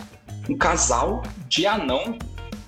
um 0.48 0.56
casal 0.56 1.22
de 1.48 1.66
anão 1.66 2.18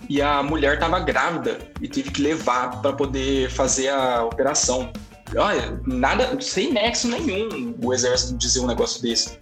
e 0.08 0.22
a 0.22 0.42
mulher 0.42 0.74
estava 0.74 1.00
grávida 1.00 1.58
e 1.80 1.88
teve 1.88 2.10
que 2.10 2.22
levar 2.22 2.80
para 2.80 2.92
poder 2.92 3.50
fazer 3.50 3.88
a 3.88 4.24
operação. 4.24 4.92
Olha, 5.36 5.80
nada, 5.84 6.40
sem 6.40 6.72
nexo 6.72 7.08
nenhum 7.08 7.74
o 7.82 7.92
exército 7.92 8.36
dizer 8.38 8.60
um 8.60 8.66
negócio 8.66 9.02
desse. 9.02 9.38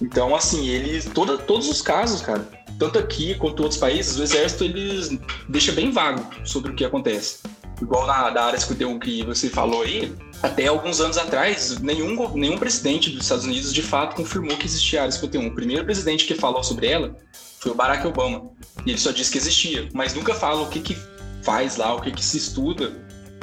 Então, 0.00 0.34
assim, 0.34 0.68
eles. 0.68 1.06
Toda, 1.06 1.38
todos 1.38 1.68
os 1.68 1.82
casos, 1.82 2.22
cara, 2.22 2.46
tanto 2.78 2.98
aqui 2.98 3.34
quanto 3.34 3.62
outros 3.62 3.78
países, 3.78 4.18
o 4.18 4.22
exército 4.22 4.64
eles 4.64 5.18
deixa 5.48 5.72
bem 5.72 5.90
vago 5.90 6.24
sobre 6.44 6.72
o 6.72 6.74
que 6.74 6.84
acontece. 6.84 7.40
Igual 7.80 8.06
na 8.06 8.30
da 8.30 8.44
área 8.44 8.60
51 8.60 8.98
que 8.98 9.24
você 9.24 9.48
falou 9.48 9.82
aí, 9.82 10.14
até 10.42 10.66
alguns 10.66 11.00
anos 11.00 11.16
atrás, 11.16 11.78
nenhum, 11.78 12.28
nenhum 12.34 12.58
presidente 12.58 13.10
dos 13.10 13.22
Estados 13.22 13.44
Unidos 13.44 13.72
de 13.72 13.82
fato 13.82 14.16
confirmou 14.16 14.56
que 14.56 14.66
existia 14.66 15.00
a 15.00 15.02
área 15.02 15.12
51. 15.12 15.46
O 15.46 15.54
primeiro 15.54 15.84
presidente 15.84 16.26
que 16.26 16.34
falou 16.34 16.62
sobre 16.62 16.86
ela 16.88 17.16
foi 17.58 17.72
o 17.72 17.74
Barack 17.74 18.06
Obama. 18.06 18.50
E 18.84 18.90
ele 18.90 18.98
só 18.98 19.10
disse 19.10 19.30
que 19.30 19.38
existia, 19.38 19.88
mas 19.92 20.14
nunca 20.14 20.34
fala 20.34 20.62
o 20.62 20.68
que, 20.68 20.80
que 20.80 20.96
faz 21.42 21.76
lá, 21.76 21.94
o 21.94 22.00
que, 22.00 22.10
que 22.10 22.24
se 22.24 22.36
estuda, 22.36 22.92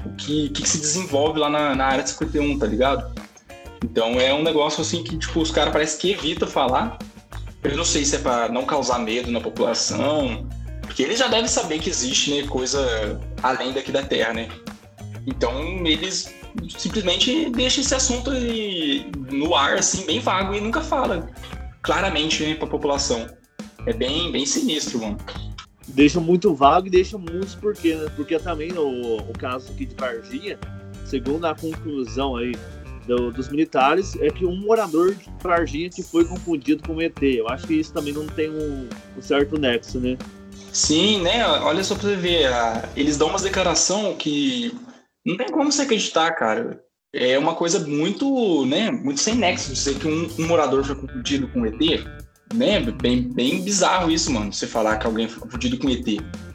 o 0.06 0.16
que, 0.16 0.50
que, 0.50 0.62
que 0.62 0.70
se 0.70 0.80
desenvolve 0.80 1.40
lá 1.40 1.50
na, 1.50 1.76
na 1.76 1.86
área 1.86 2.06
51, 2.06 2.60
tá 2.60 2.66
ligado? 2.66 3.14
Então 3.84 4.20
é 4.20 4.34
um 4.34 4.44
negócio 4.44 4.82
assim 4.82 5.04
que, 5.04 5.18
tipo, 5.18 5.40
os 5.40 5.52
caras 5.52 5.72
parecem 5.72 6.00
que 6.00 6.12
evita 6.12 6.48
falar. 6.48 6.98
Eu 7.64 7.76
não 7.76 7.86
sei 7.86 8.06
se 8.06 8.16
é 8.16 8.20
para 8.20 8.50
não 8.50 8.66
causar 8.66 9.00
medo 9.00 9.32
na 9.32 9.42
população, 9.42 10.48
porque 10.88 11.04
eles 11.04 11.20
já 11.20 11.28
devem 11.28 11.48
saber 11.48 11.80
que 11.80 11.90
existe, 11.90 12.32
né, 12.34 12.48
coisa 12.48 13.20
além 13.44 13.74
daqui 13.74 13.92
da 13.92 14.02
Terra, 14.02 14.34
né? 14.34 14.50
Então 15.28 15.86
eles 15.86 16.34
simplesmente 16.76 17.50
deixam 17.52 17.84
esse 17.84 17.94
assunto 17.94 18.32
no 19.32 19.54
ar, 19.54 19.76
assim, 19.76 20.06
bem 20.06 20.20
vago 20.20 20.56
e 20.56 20.62
nunca 20.62 20.82
fala 20.82 21.30
claramente 21.84 22.44
né, 22.44 22.58
a 22.60 22.66
população. 22.66 23.28
É 23.86 23.94
bem, 23.94 24.32
bem 24.32 24.46
sinistro, 24.46 25.00
mano. 25.00 25.18
Deixa 25.88 26.20
muito 26.20 26.54
vago 26.54 26.88
e 26.88 26.90
deixa 26.90 27.18
muitos 27.18 27.56
porquê, 27.56 27.96
né? 27.96 28.12
Porque 28.16 28.38
também 28.40 28.74
o, 28.74 29.18
o 29.18 29.34
caso 29.38 29.72
aqui 29.72 29.86
de 29.86 29.96
Varginha, 29.96 30.60
segundo 31.06 31.46
a 31.46 31.56
conclusão 31.56 32.36
aí 32.36 32.54
do, 33.08 33.32
dos 33.32 33.48
militares 33.48 34.16
é 34.18 34.30
que 34.30 34.46
um 34.46 34.58
morador 34.58 35.16
de 35.16 35.30
Varginha 35.42 35.90
que 35.90 36.04
foi 36.04 36.26
confundido 36.26 36.84
com 36.84 37.02
ET. 37.02 37.22
Eu 37.22 37.48
acho 37.48 37.66
que 37.66 37.76
isso 37.76 37.94
também 37.94 38.14
não 38.14 38.28
tem 38.28 38.50
um, 38.50 38.90
um 39.18 39.22
certo 39.22 39.58
nexo, 39.58 40.00
né? 40.00 40.18
Sim, 40.78 41.24
né? 41.24 41.44
Olha 41.64 41.84
só 41.84 41.96
pra 41.96 42.04
você 42.04 42.16
ver, 42.16 42.52
eles 42.96 43.18
dão 43.18 43.30
uma 43.30 43.40
declaração 43.40 44.14
que 44.14 44.72
não 45.26 45.36
tem 45.36 45.48
como 45.48 45.72
você 45.72 45.82
acreditar, 45.82 46.30
cara. 46.34 46.80
É 47.12 47.36
uma 47.40 47.56
coisa 47.56 47.80
muito, 47.80 48.64
né, 48.68 48.92
muito 48.92 49.20
sem 49.20 49.34
nexo 49.34 49.74
dizer 49.74 49.98
que 49.98 50.08
um, 50.08 50.30
um 50.38 50.46
morador 50.46 50.84
foi 50.84 50.94
confundido 50.94 51.48
com 51.48 51.66
ET, 51.66 51.80
né? 52.54 52.80
Bem, 53.02 53.24
bem 53.24 53.64
bizarro 53.64 54.12
isso, 54.12 54.32
mano, 54.32 54.54
você 54.54 54.68
falar 54.68 54.98
que 54.98 55.08
alguém 55.08 55.28
foi 55.28 55.42
confundido 55.42 55.80
com 55.80 55.90
ET. 55.90 56.06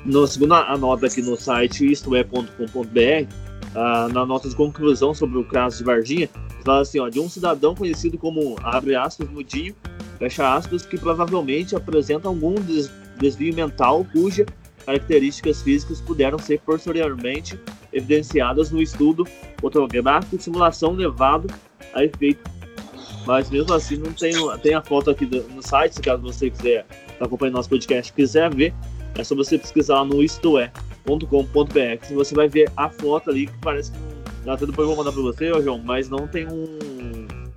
No, 0.05 0.25
segundo 0.25 0.55
a 0.55 0.79
nota 0.79 1.09
aqui 1.09 1.21
no 1.21 1.37
site 1.37 1.91
istoé.com.br, 1.91 3.35
ah, 3.75 4.09
na 4.13 4.25
nota 4.25 4.49
de 4.49 4.55
conclusão 4.55 5.13
sobre 5.13 5.37
o 5.37 5.45
caso 5.45 5.79
de 5.79 5.85
Varginha, 5.85 6.31
fala 6.65 6.83
assim, 6.83 7.01
ó, 7.01 7.09
de 7.09 7.19
um 7.19 7.29
cidadão 7.29 7.75
conhecido 7.75 8.17
como, 8.17 8.55
abre 8.63 8.95
aspas, 8.95 9.29
mudinho, 9.29 9.75
fecha 10.21 10.55
aspas, 10.55 10.87
que 10.87 10.97
provavelmente 10.97 11.75
apresenta 11.75 12.29
algum 12.29 12.55
des 12.55 12.89
desvio 13.23 13.55
mental 13.55 14.05
cuja 14.13 14.45
características 14.85 15.63
físicas 15.63 16.01
puderam 16.01 16.39
ser 16.39 16.61
posteriormente 16.61 17.59
evidenciadas 17.93 18.71
no 18.71 18.83
estudo 18.83 19.27
fotográfico 19.61 20.37
de 20.37 20.43
simulação 20.43 20.93
levado 20.93 21.47
a 21.95 22.05
efeito. 22.05 22.51
Mas 23.25 23.49
mesmo 23.49 23.73
assim 23.73 23.97
não 23.97 24.13
tem, 24.13 24.35
tem 24.61 24.75
a 24.75 24.83
foto 24.83 25.11
aqui 25.11 25.25
no 25.25 25.63
site, 25.63 25.95
se 25.95 26.03
caso 26.03 26.23
você 26.23 26.51
quiser 26.51 26.85
acompanhando 27.21 27.55
nosso 27.55 27.69
podcast 27.69 28.13
quiser 28.13 28.53
ver, 28.53 28.75
é 29.15 29.23
só 29.23 29.35
você 29.37 29.57
pesquisar 29.57 29.97
lá 29.97 30.05
no 30.05 30.23
isto 30.23 30.59
é 30.59 30.73
.com.br. 31.05 32.15
Você 32.15 32.35
vai 32.35 32.49
ver 32.49 32.71
a 32.77 32.89
foto 32.89 33.31
ali 33.31 33.47
que 33.47 33.59
parece 33.61 33.93
que 33.93 33.99
não. 34.45 34.57
Depois 34.57 34.79
eu 34.79 34.87
vou 34.87 34.97
mandar 34.97 35.13
pra 35.13 35.23
você, 35.23 35.53
João, 35.63 35.79
mas 35.79 36.09
não 36.09 36.27
tem 36.27 36.47
um, 36.49 36.79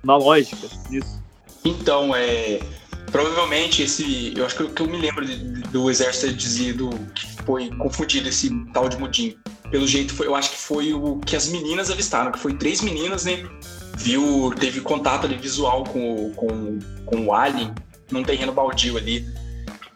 uma 0.02 0.16
lógica 0.16 0.68
nisso. 0.90 1.22
Então, 1.64 2.14
é. 2.14 2.60
Provavelmente 3.10 3.82
esse. 3.82 4.34
Eu 4.36 4.44
acho 4.46 4.56
que 4.56 4.66
que 4.68 4.82
eu 4.82 4.86
me 4.86 4.98
lembro 4.98 5.24
de, 5.24 5.36
do 5.70 5.90
exército 5.90 6.32
dizido 6.32 6.90
que 7.14 7.26
foi 7.44 7.70
confundido 7.76 8.28
esse 8.28 8.50
tal 8.72 8.88
de 8.88 8.96
Mudim. 8.96 9.36
Pelo 9.70 9.86
jeito, 9.86 10.14
foi, 10.14 10.26
eu 10.26 10.34
acho 10.34 10.50
que 10.50 10.58
foi 10.58 10.92
o 10.92 11.18
que 11.18 11.34
as 11.34 11.48
meninas 11.48 11.90
avistaram, 11.90 12.30
que 12.30 12.38
foi 12.38 12.54
três 12.54 12.80
meninas, 12.80 13.24
né? 13.24 13.44
Viu, 13.96 14.52
teve 14.58 14.80
contato 14.80 15.26
ali 15.26 15.36
visual 15.36 15.84
com, 15.84 16.32
com, 16.32 16.78
com 17.04 17.26
o 17.26 17.32
Alien 17.32 17.74
num 18.10 18.22
terreno 18.22 18.52
baldio 18.52 18.96
ali. 18.96 19.26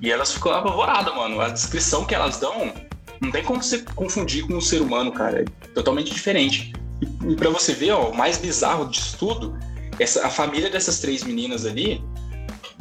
E 0.01 0.11
elas 0.11 0.33
ficam 0.33 0.53
apavoradas, 0.53 1.15
mano. 1.15 1.41
A 1.41 1.51
descrição 1.51 2.05
que 2.05 2.15
elas 2.15 2.39
dão 2.39 2.73
não 3.21 3.31
tem 3.31 3.45
como 3.45 3.63
você 3.63 3.79
confundir 3.95 4.47
com 4.47 4.55
um 4.55 4.61
ser 4.61 4.81
humano, 4.81 5.13
cara. 5.13 5.43
É 5.43 5.69
totalmente 5.69 6.13
diferente. 6.13 6.73
E, 7.03 7.33
e 7.33 7.37
para 7.37 7.51
você 7.51 7.73
ver, 7.75 7.93
ó, 7.93 8.11
o 8.11 8.17
mais 8.17 8.39
bizarro 8.39 8.89
disso 8.89 9.17
tudo, 9.19 9.59
essa, 9.99 10.27
a 10.27 10.31
família 10.31 10.71
dessas 10.71 10.99
três 10.99 11.23
meninas 11.23 11.67
ali 11.67 12.03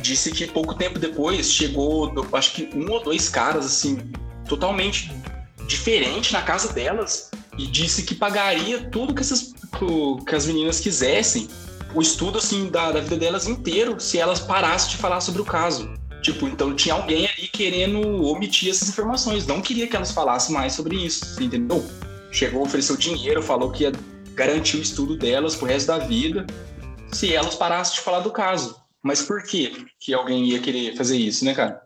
disse 0.01 0.31
que 0.31 0.47
pouco 0.47 0.73
tempo 0.73 0.97
depois 0.97 1.51
chegou, 1.51 2.11
acho 2.33 2.53
que 2.53 2.69
um 2.75 2.89
ou 2.91 3.03
dois 3.03 3.29
caras, 3.29 3.65
assim, 3.65 3.97
totalmente 4.47 5.11
diferente 5.67 6.33
na 6.33 6.41
casa 6.41 6.73
delas 6.73 7.29
e 7.57 7.67
disse 7.67 8.03
que 8.03 8.15
pagaria 8.15 8.89
tudo 8.89 9.13
que, 9.13 9.21
essas, 9.21 9.53
que 10.25 10.35
as 10.35 10.45
meninas 10.45 10.79
quisessem, 10.79 11.47
o 11.93 12.01
estudo, 12.01 12.37
assim, 12.37 12.69
da, 12.69 12.91
da 12.91 13.01
vida 13.01 13.17
delas 13.17 13.47
inteiro, 13.47 13.99
se 13.99 14.17
elas 14.17 14.39
parassem 14.39 14.91
de 14.91 14.97
falar 14.97 15.21
sobre 15.21 15.41
o 15.41 15.45
caso. 15.45 15.91
Tipo, 16.21 16.47
então 16.47 16.75
tinha 16.75 16.95
alguém 16.95 17.27
ali 17.27 17.47
querendo 17.47 17.99
omitir 18.25 18.69
essas 18.69 18.89
informações, 18.89 19.47
não 19.47 19.61
queria 19.61 19.87
que 19.87 19.95
elas 19.95 20.11
falassem 20.11 20.53
mais 20.53 20.73
sobre 20.73 20.95
isso, 20.95 21.41
entendeu? 21.41 21.85
Chegou, 22.31 22.61
ofereceu 22.61 22.95
dinheiro, 22.97 23.41
falou 23.41 23.71
que 23.71 23.83
ia 23.83 23.91
garantir 24.33 24.77
o 24.77 24.81
estudo 24.81 25.17
delas 25.17 25.55
pro 25.55 25.65
resto 25.65 25.87
da 25.87 25.97
vida, 25.97 26.45
se 27.11 27.33
elas 27.33 27.55
parassem 27.55 27.95
de 27.95 28.01
falar 28.01 28.19
do 28.19 28.31
caso. 28.31 28.75
Mas 29.03 29.21
por 29.21 29.43
que 29.43 29.85
que 29.99 30.13
alguém 30.13 30.45
ia 30.45 30.59
querer 30.59 30.95
fazer 30.95 31.17
isso, 31.17 31.45
né, 31.45 31.53
cara? 31.53 31.81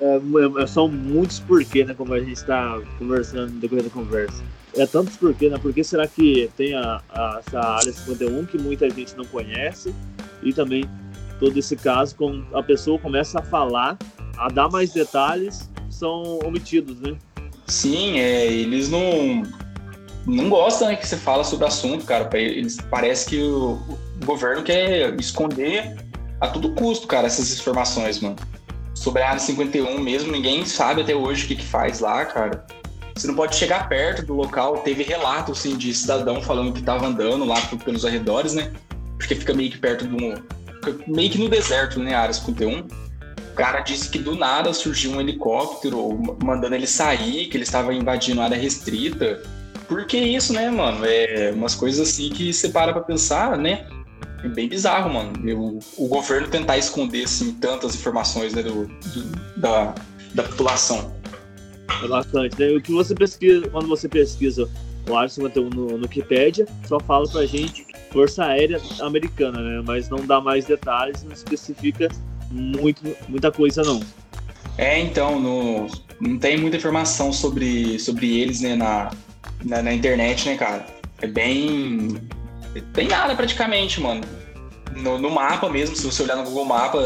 É, 0.00 0.18
é 0.62 0.66
são 0.66 0.88
muitos 0.88 1.40
porquê, 1.40 1.84
né, 1.84 1.94
como 1.94 2.14
a 2.14 2.20
gente 2.20 2.32
está 2.32 2.80
conversando 2.98 3.52
no 3.52 3.60
decorrer 3.60 3.84
da 3.84 3.90
conversa. 3.90 4.42
É 4.76 4.86
tantos 4.86 5.16
porquê, 5.16 5.48
né? 5.48 5.58
Por 5.58 5.72
que 5.72 5.84
será 5.84 6.06
que 6.06 6.50
tem 6.56 6.74
a, 6.74 7.00
a, 7.08 7.40
essa 7.46 7.60
área 7.60 7.92
51 7.92 8.44
que 8.46 8.58
muita 8.58 8.90
gente 8.90 9.16
não 9.16 9.24
conhece 9.24 9.94
e 10.42 10.52
também 10.52 10.84
todo 11.38 11.56
esse 11.56 11.76
caso, 11.76 12.16
quando 12.16 12.46
a 12.56 12.62
pessoa 12.62 12.98
começa 12.98 13.38
a 13.38 13.42
falar, 13.42 13.96
a 14.36 14.48
dar 14.48 14.68
mais 14.68 14.92
detalhes, 14.92 15.70
são 15.90 16.40
omitidos, 16.44 17.00
né? 17.00 17.16
Sim, 17.66 18.18
é, 18.18 18.46
eles 18.46 18.88
não 18.88 19.42
não 20.26 20.48
gostam 20.48 20.88
né, 20.88 20.96
que 20.96 21.06
você 21.06 21.16
fala 21.16 21.44
sobre 21.44 21.66
o 21.66 21.68
assunto, 21.68 22.04
cara. 22.04 22.28
Eles 22.36 22.78
parece 22.90 23.28
que 23.28 23.42
o, 23.42 23.74
o 24.22 24.24
governo 24.24 24.62
quer 24.62 25.14
esconder 25.20 25.96
a 26.44 26.48
todo 26.48 26.72
custo, 26.72 27.06
cara, 27.06 27.26
essas 27.26 27.52
informações, 27.52 28.20
mano. 28.20 28.36
Sobre 28.94 29.22
a 29.22 29.30
área 29.30 29.40
51 29.40 29.98
mesmo, 30.00 30.30
ninguém 30.30 30.64
sabe 30.64 31.02
até 31.02 31.14
hoje 31.14 31.44
o 31.44 31.48
que, 31.48 31.56
que 31.56 31.64
faz 31.64 32.00
lá, 32.00 32.24
cara. 32.24 32.64
Você 33.14 33.26
não 33.26 33.34
pode 33.34 33.56
chegar 33.56 33.88
perto 33.88 34.24
do 34.24 34.34
local. 34.34 34.78
Teve 34.78 35.02
relato, 35.02 35.52
assim, 35.52 35.76
de 35.76 35.94
cidadão 35.94 36.42
falando 36.42 36.72
que 36.72 36.82
tava 36.82 37.06
andando 37.06 37.44
lá 37.44 37.60
pelos 37.84 38.04
arredores, 38.04 38.54
né? 38.54 38.72
Porque 39.18 39.34
fica 39.34 39.54
meio 39.54 39.70
que 39.70 39.78
perto 39.78 40.04
um, 40.04 40.34
meio 41.06 41.30
que 41.30 41.38
no 41.38 41.48
deserto, 41.48 42.00
né, 42.00 42.14
Área 42.14 42.34
51. 42.34 42.80
O 42.80 43.54
cara 43.54 43.80
disse 43.80 44.08
que 44.08 44.18
do 44.18 44.34
nada 44.34 44.72
surgiu 44.72 45.12
um 45.12 45.20
helicóptero 45.20 46.20
mandando 46.42 46.74
ele 46.74 46.88
sair, 46.88 47.46
que 47.46 47.56
ele 47.56 47.62
estava 47.62 47.94
invadindo 47.94 48.42
área 48.42 48.58
restrita. 48.58 49.40
Por 49.86 50.06
que 50.06 50.16
isso, 50.16 50.52
né, 50.52 50.68
mano? 50.70 51.04
É 51.04 51.52
umas 51.54 51.74
coisas 51.74 52.08
assim 52.08 52.30
que 52.30 52.52
você 52.52 52.68
para 52.68 52.92
pra 52.92 53.02
pensar, 53.02 53.56
né? 53.56 53.86
É 54.44 54.48
bem 54.48 54.68
bizarro, 54.68 55.12
mano. 55.12 55.32
O, 55.96 56.04
o 56.04 56.08
governo 56.08 56.48
tentar 56.48 56.76
esconder, 56.76 57.24
assim, 57.24 57.54
tantas 57.54 57.94
informações, 57.94 58.52
né, 58.52 58.62
do, 58.62 58.86
do 58.86 59.60
da, 59.60 59.94
da 60.34 60.42
população. 60.42 61.14
É 62.02 62.08
bastante, 62.08 62.58
né? 62.60 62.68
O 62.76 62.80
que 62.80 62.92
você 62.92 63.14
pesquisa, 63.14 63.66
quando 63.70 63.88
você 63.88 64.06
pesquisa 64.06 64.68
o 65.08 65.16
Área 65.16 65.28
51 65.28 65.70
no, 65.70 65.98
no 65.98 66.02
Wikipedia, 66.02 66.66
só 66.86 67.00
fala 67.00 67.28
pra 67.28 67.46
gente 67.46 67.86
Força 68.10 68.44
Aérea 68.44 68.80
Americana, 69.00 69.60
né? 69.60 69.82
Mas 69.86 70.08
não 70.08 70.24
dá 70.26 70.40
mais 70.40 70.66
detalhes, 70.66 71.22
não 71.22 71.32
especifica 71.32 72.08
muito, 72.50 73.02
muita 73.28 73.50
coisa 73.50 73.82
não. 73.82 74.00
É, 74.76 75.00
então, 75.00 75.40
no, 75.40 75.86
não 76.20 76.38
tem 76.38 76.58
muita 76.58 76.76
informação 76.76 77.32
sobre, 77.32 77.98
sobre 77.98 78.40
eles, 78.40 78.60
né, 78.60 78.76
na, 78.76 79.10
na, 79.64 79.82
na 79.82 79.92
internet, 79.92 80.48
né, 80.48 80.56
cara? 80.56 80.86
É 81.20 81.26
bem. 81.26 82.20
Tem 82.92 83.08
nada 83.08 83.34
praticamente, 83.34 84.00
mano. 84.00 84.22
No, 84.96 85.18
no, 85.18 85.30
mapa 85.30 85.68
mesmo, 85.68 85.96
se 85.96 86.04
você 86.04 86.22
olhar 86.22 86.36
no 86.36 86.44
Google 86.44 86.64
Mapa, 86.66 86.98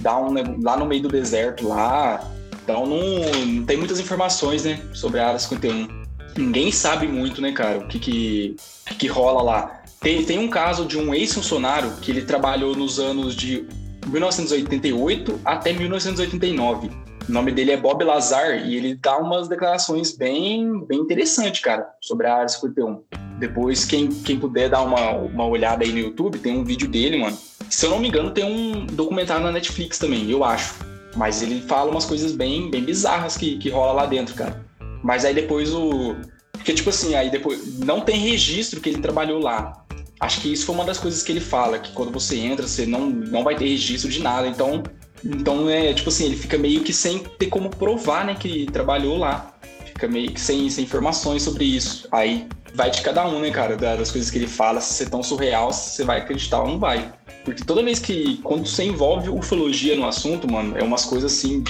dá 0.00 0.16
um, 0.18 0.62
lá 0.62 0.76
no 0.76 0.86
meio 0.86 1.02
do 1.02 1.08
deserto 1.08 1.66
lá. 1.66 2.22
Então 2.62 2.86
não, 2.86 3.44
não 3.46 3.64
tem 3.64 3.76
muitas 3.76 4.00
informações, 4.00 4.64
né, 4.64 4.80
sobre 4.92 5.20
a 5.20 5.28
área 5.28 5.38
51. 5.38 6.04
Ninguém 6.36 6.70
sabe 6.70 7.06
muito, 7.06 7.40
né, 7.40 7.52
cara, 7.52 7.78
o 7.78 7.88
que 7.88 7.98
que, 7.98 8.56
que 8.98 9.06
rola 9.06 9.42
lá. 9.42 9.82
Tem, 10.00 10.24
tem 10.24 10.38
um 10.38 10.48
caso 10.48 10.84
de 10.84 10.98
um 10.98 11.14
ex-funcionário 11.14 11.92
que 12.02 12.10
ele 12.10 12.22
trabalhou 12.22 12.76
nos 12.76 13.00
anos 13.00 13.34
de 13.34 13.66
1988 14.06 15.40
até 15.44 15.72
1989. 15.72 16.90
O 17.28 17.32
nome 17.32 17.50
dele 17.50 17.72
é 17.72 17.76
Bob 17.76 18.04
Lazar 18.04 18.64
e 18.64 18.76
ele 18.76 18.94
dá 18.94 19.18
umas 19.18 19.48
declarações 19.48 20.16
bem, 20.16 20.84
bem 20.86 21.00
interessantes, 21.00 21.60
cara, 21.60 21.88
sobre 22.00 22.28
a 22.28 22.36
Área 22.36 22.48
51. 22.48 23.02
Depois, 23.40 23.84
quem, 23.84 24.08
quem 24.08 24.38
puder 24.38 24.70
dar 24.70 24.82
uma, 24.82 25.10
uma 25.10 25.44
olhada 25.44 25.84
aí 25.84 25.90
no 25.90 25.98
YouTube, 25.98 26.38
tem 26.38 26.56
um 26.56 26.64
vídeo 26.64 26.88
dele, 26.88 27.18
mano. 27.18 27.36
Se 27.68 27.84
eu 27.84 27.90
não 27.90 27.98
me 27.98 28.08
engano, 28.08 28.30
tem 28.30 28.44
um 28.44 28.86
documentário 28.86 29.44
na 29.44 29.50
Netflix 29.50 29.98
também, 29.98 30.30
eu 30.30 30.44
acho. 30.44 30.76
Mas 31.16 31.42
ele 31.42 31.60
fala 31.62 31.90
umas 31.90 32.04
coisas 32.04 32.30
bem, 32.30 32.70
bem 32.70 32.84
bizarras 32.84 33.36
que, 33.36 33.58
que 33.58 33.70
rola 33.70 33.92
lá 33.92 34.06
dentro, 34.06 34.34
cara. 34.34 34.64
Mas 35.02 35.24
aí 35.24 35.34
depois 35.34 35.74
o. 35.74 36.14
Porque, 36.52 36.74
tipo 36.74 36.90
assim, 36.90 37.16
aí 37.16 37.28
depois. 37.28 37.78
Não 37.78 38.00
tem 38.00 38.18
registro 38.18 38.80
que 38.80 38.88
ele 38.88 39.00
trabalhou 39.00 39.40
lá. 39.40 39.84
Acho 40.20 40.40
que 40.40 40.52
isso 40.52 40.64
foi 40.64 40.74
uma 40.74 40.84
das 40.84 40.98
coisas 40.98 41.22
que 41.22 41.32
ele 41.32 41.40
fala, 41.40 41.78
que 41.78 41.92
quando 41.92 42.12
você 42.12 42.36
entra, 42.38 42.66
você 42.66 42.86
não, 42.86 43.10
não 43.10 43.42
vai 43.42 43.56
ter 43.56 43.66
registro 43.66 44.10
de 44.10 44.22
nada. 44.22 44.46
Então, 44.46 44.82
então 45.24 45.68
é 45.68 45.92
tipo 45.92 46.08
assim, 46.08 46.26
ele 46.26 46.36
fica 46.36 46.58
meio 46.58 46.82
que 46.82 46.92
sem 46.92 47.18
ter 47.18 47.46
como 47.46 47.70
provar, 47.70 48.24
né, 48.24 48.34
que 48.34 48.66
trabalhou 48.66 49.18
lá. 49.18 49.52
Fica 49.84 50.08
meio 50.08 50.30
que 50.30 50.40
sem, 50.40 50.68
sem 50.68 50.84
informações 50.84 51.42
sobre 51.42 51.64
isso. 51.64 52.06
Aí 52.12 52.46
vai 52.74 52.90
de 52.90 53.00
cada 53.00 53.26
um, 53.26 53.40
né, 53.40 53.50
cara, 53.50 53.76
das 53.76 54.10
coisas 54.10 54.30
que 54.30 54.38
ele 54.38 54.46
fala, 54.46 54.80
se 54.80 55.02
é 55.02 55.06
tão 55.06 55.22
surreal, 55.22 55.72
se 55.72 55.90
você 55.90 56.04
vai 56.04 56.18
acreditar 56.18 56.60
ou 56.60 56.68
não 56.68 56.78
vai. 56.78 57.12
Porque 57.44 57.64
toda 57.64 57.82
vez 57.82 57.98
que, 57.98 58.38
quando 58.42 58.66
você 58.66 58.84
envolve 58.84 59.30
ufologia 59.30 59.96
no 59.96 60.06
assunto, 60.06 60.50
mano, 60.50 60.76
é 60.76 60.82
umas 60.82 61.04
coisas 61.04 61.32
assim, 61.32 61.64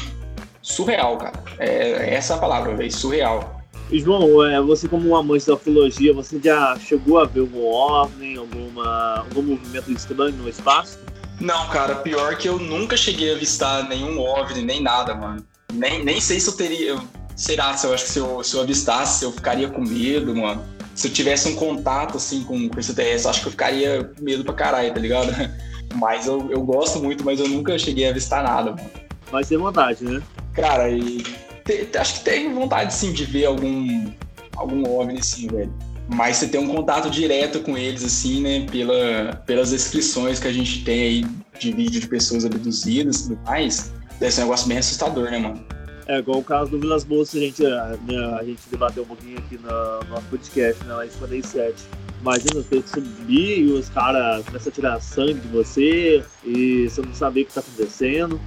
surreal, 0.61 1.17
cara. 1.19 1.45
É, 1.59 2.11
é 2.11 2.15
essa 2.15 2.35
a 2.35 2.39
palavra, 2.39 2.75
velho, 2.75 2.91
surreal. 2.91 3.63
João, 3.93 4.45
é, 4.45 4.61
você 4.61 4.89
como 4.89 5.09
um 5.09 5.15
amante 5.15 5.47
da 5.47 5.55
ufologia, 5.55 6.13
você 6.13 6.41
já 6.43 6.77
chegou 6.77 7.21
a 7.21 7.25
ver 7.25 7.41
algum 7.41 7.65
OVNI, 7.65 8.37
alguma, 8.37 9.19
algum 9.19 9.43
movimento 9.43 9.93
estranho 9.93 10.33
no 10.33 10.49
espaço? 10.49 10.99
Não, 11.41 11.69
cara, 11.69 11.97
pior 11.97 12.37
que 12.37 12.49
eu 12.49 12.59
nunca 12.59 12.97
cheguei 12.97 13.33
a 13.33 13.37
avistar 13.37 13.89
nenhum 13.89 14.19
OVNI, 14.19 14.63
nem 14.63 14.83
nada, 14.83 15.15
mano. 15.15 15.45
Nem, 15.73 16.05
nem 16.05 16.21
sei 16.21 16.41
se 16.41 16.49
eu 16.49 16.55
teria... 16.55 16.97
Será 17.35 17.77
se 17.77 17.87
eu 17.87 17.93
acho 17.93 18.05
que 18.05 18.11
se 18.11 18.19
eu, 18.19 18.43
se 18.43 18.57
eu 18.57 18.63
avistasse, 18.63 19.23
eu 19.23 19.31
ficaria 19.31 19.69
com 19.69 19.83
medo, 19.83 20.35
mano. 20.35 20.65
Se 20.95 21.09
eu 21.09 21.13
tivesse 21.13 21.47
um 21.49 21.55
contato, 21.55 22.17
assim, 22.17 22.43
com, 22.45 22.67
com 22.71 22.81
esse 22.81 22.95
TS, 22.95 23.27
acho 23.27 23.43
que 23.43 23.49
eu 23.49 23.51
ficaria 23.51 24.05
com 24.05 24.25
medo 24.25 24.43
pra 24.43 24.55
caralho, 24.55 24.95
tá 24.95 24.99
ligado? 24.99 25.31
Mas 25.95 26.27
eu, 26.27 26.51
eu 26.51 26.63
gosto 26.63 26.99
muito, 26.99 27.25
mas 27.25 27.39
eu 27.41 27.49
nunca 27.49 27.79
cheguei 27.79 28.07
a 28.07 28.11
avistar 28.11 28.43
nada, 28.43 28.73
mano. 28.73 28.91
Vai 29.31 29.45
ser 29.45 29.57
vontade, 29.57 30.05
né? 30.05 30.21
Cara, 30.53 30.91
e 30.91 31.23
te, 31.65 31.97
acho 31.97 32.15
que 32.15 32.25
tenho 32.25 32.55
vontade, 32.55 32.93
sim, 32.93 33.13
de 33.13 33.25
ver 33.25 33.47
algum, 33.47 34.11
algum 34.57 34.89
OVNI, 34.99 35.21
assim, 35.21 35.47
velho. 35.47 35.73
Mas 36.09 36.37
você 36.37 36.49
tem 36.49 36.61
um 36.61 36.69
contato 36.69 37.11
direto 37.11 37.61
com 37.61 37.77
eles, 37.77 38.05
assim, 38.05 38.41
né? 38.41 38.67
Pela, 38.71 39.37
pelas 39.45 39.71
descrições 39.71 40.39
que 40.39 40.47
a 40.47 40.53
gente 40.53 40.85
tem 40.85 41.03
aí 41.03 41.25
de 41.59 41.73
vídeo 41.73 42.01
de 42.01 42.09
pessoas 42.09 42.45
abduzidas 42.45 43.21
e 43.21 43.29
tudo 43.29 43.41
mais. 43.45 43.93
Deve 44.21 44.33
ser 44.33 44.43
um 44.43 44.45
negócio 44.45 44.69
bem 44.69 44.79
assustador, 44.79 45.31
né, 45.31 45.39
mano? 45.39 45.65
É, 46.07 46.21
igual 46.21 46.39
o 46.39 46.45
caso 46.45 46.71
do 46.71 46.79
Vilas 46.79 47.03
Boas, 47.03 47.35
a 47.35 47.41
gente, 47.41 47.63
né, 47.63 48.39
a 48.39 48.45
gente 48.45 48.61
debateu 48.71 49.03
um 49.03 49.07
pouquinho 49.07 49.39
aqui 49.39 49.59
no, 49.59 50.05
no 50.05 50.11
nosso 50.11 50.27
podcast, 50.31 50.85
né, 50.85 50.95
lá 50.95 51.05
em 51.05 51.11
57. 51.11 51.83
Imagina 52.21 52.63
você 52.63 52.83
subir 52.87 53.59
e 53.61 53.73
os 53.73 53.89
caras 53.89 54.45
começam 54.47 54.71
a 54.71 54.75
tirar 54.75 55.01
sangue 55.01 55.35
de 55.35 55.49
você 55.49 56.25
e 56.45 56.89
você 56.89 57.03
não 57.03 57.13
saber 57.13 57.43
o 57.43 57.45
que 57.45 57.51
está 57.51 57.61
acontecendo. 57.61 58.41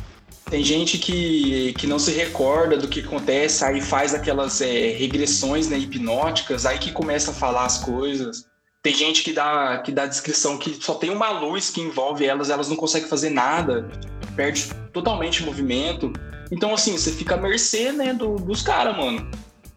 Tem 0.50 0.64
gente 0.64 0.98
que, 0.98 1.74
que 1.74 1.86
não 1.86 2.00
se 2.00 2.12
recorda 2.12 2.76
do 2.76 2.88
que 2.88 3.02
acontece, 3.02 3.64
aí 3.64 3.80
faz 3.80 4.16
aquelas 4.16 4.62
é, 4.62 4.90
regressões 4.94 5.70
né, 5.70 5.78
hipnóticas, 5.78 6.66
aí 6.66 6.80
que 6.80 6.92
começa 6.92 7.30
a 7.30 7.34
falar 7.34 7.66
as 7.66 7.78
coisas. 7.78 8.48
Tem 8.82 8.96
gente 8.96 9.22
que 9.22 9.32
dá, 9.32 9.78
que 9.80 9.92
dá 9.92 10.08
descrição 10.08 10.58
que 10.58 10.74
só 10.84 10.96
tem 10.96 11.12
uma 11.12 11.30
luz 11.30 11.70
que 11.70 11.82
envolve 11.82 12.26
elas, 12.26 12.50
elas 12.50 12.68
não 12.68 12.76
conseguem 12.76 13.08
fazer 13.08 13.30
nada, 13.30 13.88
perde 14.36 14.70
totalmente 14.92 15.44
o 15.44 15.46
movimento. 15.46 16.12
Então, 16.52 16.74
assim, 16.74 16.98
você 16.98 17.12
fica 17.12 17.36
à 17.36 17.38
mercê 17.38 17.92
né, 17.92 18.12
do, 18.12 18.38
dos 18.38 18.64
caras, 18.64 18.98
mano. 18.98 19.30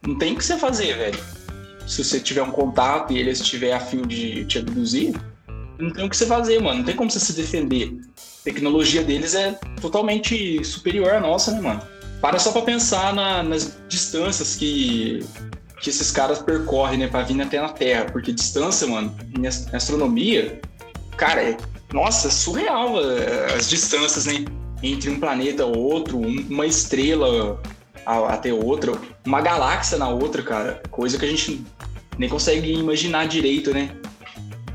Não 0.07 0.17
tem 0.17 0.33
o 0.33 0.37
que 0.39 0.45
você 0.45 0.57
fazer, 0.57 0.97
velho. 0.97 1.21
Se 1.87 2.03
você 2.03 2.19
tiver 2.19 2.43
um 2.43 2.51
contato 2.51 3.13
e 3.13 3.19
eles 3.19 3.41
estiver 3.41 3.75
afim 3.75 4.03
de 4.03 4.47
te 4.47 4.59
abduzir, 4.59 5.15
não 5.79 5.93
tem 5.93 6.07
o 6.07 6.09
que 6.09 6.17
você 6.17 6.25
fazer, 6.25 6.63
mano. 6.63 6.79
Não 6.79 6.85
tem 6.85 6.97
como 6.97 7.11
você 7.11 7.21
se 7.21 7.35
defender 7.35 7.93
tecnologia 8.45 9.03
deles 9.03 9.35
é 9.35 9.53
totalmente 9.81 10.65
superior 10.65 11.15
à 11.15 11.21
nossa, 11.21 11.53
né, 11.53 11.61
mano? 11.61 11.83
Para 12.21 12.39
só 12.39 12.53
pra 12.53 12.63
pensar 12.63 13.15
na, 13.15 13.43
nas 13.43 13.77
distâncias 13.89 14.55
que, 14.55 15.25
que 15.81 15.91
esses 15.91 16.11
caras 16.11 16.39
percorrem, 16.41 16.99
né, 16.99 17.09
pra 17.09 17.23
vir 17.23 17.41
até 17.41 17.61
na 17.61 17.71
Terra. 17.71 18.07
Porque 18.07 18.33
distância, 18.33 18.87
mano, 18.87 19.15
em 19.37 19.47
astronomia, 19.47 20.61
cara, 21.17 21.43
é, 21.43 21.57
nossa, 21.93 22.29
é 22.29 22.31
surreal 22.31 23.01
é, 23.01 23.55
as 23.55 23.69
distâncias, 23.69 24.27
né? 24.27 24.45
Entre 24.83 25.11
um 25.11 25.21
planeta 25.21 25.65
ou 25.65 25.79
outro, 25.79 26.19
uma 26.19 26.67
estrela 26.67 27.61
até 28.05 28.53
outra, 28.53 28.93
uma 29.25 29.41
galáxia 29.41 29.97
na 29.99 30.09
outra, 30.09 30.43
cara. 30.43 30.83
Coisa 30.91 31.19
que 31.19 31.25
a 31.25 31.29
gente 31.29 31.65
nem 32.19 32.29
consegue 32.29 32.73
imaginar 32.73 33.27
direito, 33.27 33.73
né? 33.73 33.91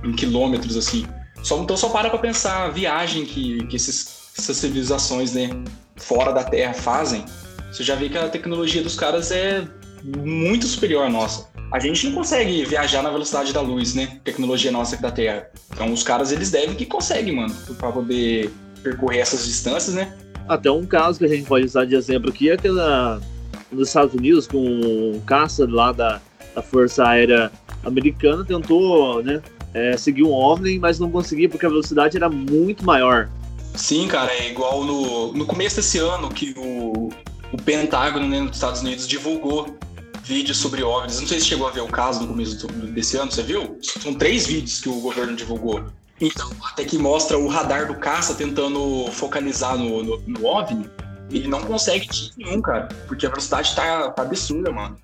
Em 0.04 0.14
quilômetros, 0.14 0.78
assim. 0.78 1.06
Só, 1.44 1.60
então 1.60 1.78
só 1.78 1.90
para 1.90 2.10
pra 2.10 2.20
pensar 2.20 2.66
a 2.66 2.70
viagem 2.70 3.26
que, 3.26 3.66
que 3.68 3.76
esses, 3.76 4.32
essas 4.38 4.58
civilizações 4.58 5.34
né, 5.34 5.50
fora 5.96 6.32
da 6.32 6.44
Terra 6.44 6.74
fazem. 6.74 7.24
Você 7.72 7.84
já 7.84 7.96
vê 7.96 8.10
que 8.10 8.18
a 8.18 8.30
tecnologia 8.30 8.82
dos 8.82 8.96
caras 8.96 9.32
é 9.32 9.66
muito 10.04 10.66
superior 10.66 11.06
à 11.06 11.10
nossa. 11.10 11.48
A 11.72 11.80
gente 11.80 12.08
não 12.08 12.16
consegue 12.16 12.64
viajar 12.64 13.04
na 13.04 13.10
velocidade 13.10 13.52
da 13.52 13.60
luz, 13.60 13.94
né? 13.94 14.20
Tecnologia 14.24 14.72
nossa 14.72 14.96
aqui 14.96 15.04
da 15.04 15.12
Terra. 15.12 15.50
Então 15.74 15.92
os 15.92 16.02
caras 16.02 16.32
eles 16.32 16.50
devem 16.50 16.76
que 16.76 16.86
conseguem, 16.86 17.36
mano, 17.36 17.54
para 17.78 17.92
poder 17.92 18.50
percorrer 18.82 19.20
essas 19.20 19.46
distâncias, 19.46 19.94
né? 19.94 20.18
Até 20.48 20.72
um 20.72 20.86
caso 20.86 21.20
que 21.20 21.26
a 21.26 21.28
gente 21.28 21.44
pode 21.46 21.66
usar 21.66 21.86
de 21.86 21.96
exemplo 21.96 22.30
aqui 22.30 22.50
é 22.50 22.54
aquela 22.54 23.22
nos 23.70 23.90
Estados 23.90 24.14
Unidos 24.14 24.48
com 24.48 24.58
um 24.58 25.22
caça 25.26 25.68
lá 25.70 25.92
da, 25.92 26.22
da 26.56 26.62
Força 26.62 27.06
Aérea 27.06 27.52
Americana 27.84 28.46
tentou, 28.46 29.22
né, 29.24 29.42
é, 29.78 29.96
seguir 29.96 30.24
um 30.24 30.32
OVNI, 30.32 30.80
mas 30.80 30.98
não 30.98 31.12
conseguia 31.12 31.48
porque 31.48 31.66
a 31.66 31.70
velocidade 31.70 32.18
era 32.18 32.28
muito 32.28 32.84
maior. 32.84 33.30
Sim, 33.76 34.08
cara, 34.08 34.32
é 34.32 34.50
igual 34.50 34.84
no, 34.84 35.34
no 35.34 35.46
começo 35.46 35.76
desse 35.76 36.00
ano 36.00 36.30
que 36.30 36.56
o, 36.58 37.10
o 37.52 37.58
Pentágono 37.64 38.28
né, 38.28 38.42
nos 38.42 38.56
Estados 38.56 38.82
Unidos 38.82 39.08
divulgou 39.08 39.78
vídeos 40.24 40.58
sobre 40.58 40.84
OVNIs. 40.84 41.22
Não 41.22 41.28
sei 41.28 41.40
se 41.40 41.46
chegou 41.46 41.68
a 41.68 41.72
ver 41.72 41.82
o 41.82 41.88
caso 41.88 42.22
no 42.22 42.28
começo 42.28 42.68
desse 42.68 43.18
ano, 43.18 43.32
você 43.32 43.44
viu? 43.44 43.78
São 43.82 44.16
três 44.16 44.48
vídeos 44.48 44.82
que 44.82 44.90
o 44.90 45.00
governo 45.00 45.36
divulgou. 45.36 45.86
Então, 46.20 46.50
até 46.64 46.84
que 46.84 46.98
mostra 46.98 47.38
o 47.38 47.48
radar 47.48 47.86
do 47.88 47.94
caça 47.94 48.34
tentando 48.34 49.12
focalizar 49.12 49.78
no, 49.78 50.04
no, 50.04 50.18
no 50.26 50.46
OVNI. 50.46 50.90
Ele 51.30 51.48
não 51.48 51.62
consegue 51.62 52.08
nenhum, 52.36 52.62
cara, 52.62 52.88
porque 53.08 53.28
a 53.28 53.30
velocidade 53.30 53.76
tá, 53.76 54.10
tá 54.10 54.24
absurda, 54.24 54.72
mano. 54.72 54.98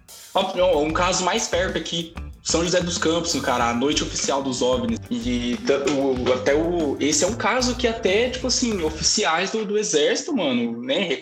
Um 0.81 0.91
caso 0.91 1.23
mais 1.23 1.47
perto 1.47 1.77
aqui, 1.77 2.15
são 2.43 2.63
José 2.63 2.82
dos 2.82 2.97
Campos, 2.97 3.34
cara, 3.39 3.69
a 3.69 3.73
noite 3.73 4.03
oficial 4.03 4.43
dos 4.43 4.62
OVNIs. 4.62 4.99
E 5.10 5.58
o, 5.97 6.34
até 6.34 6.53
o. 6.53 6.97
Esse 6.99 7.23
é 7.23 7.27
um 7.27 7.36
caso 7.36 7.75
que 7.75 7.88
até, 7.88 8.29
tipo 8.29 8.47
assim, 8.47 8.84
oficiais 8.84 9.51
do, 9.51 9.65
do 9.65 9.77
exército, 9.77 10.36
mano, 10.36 10.82
né. 10.82 11.17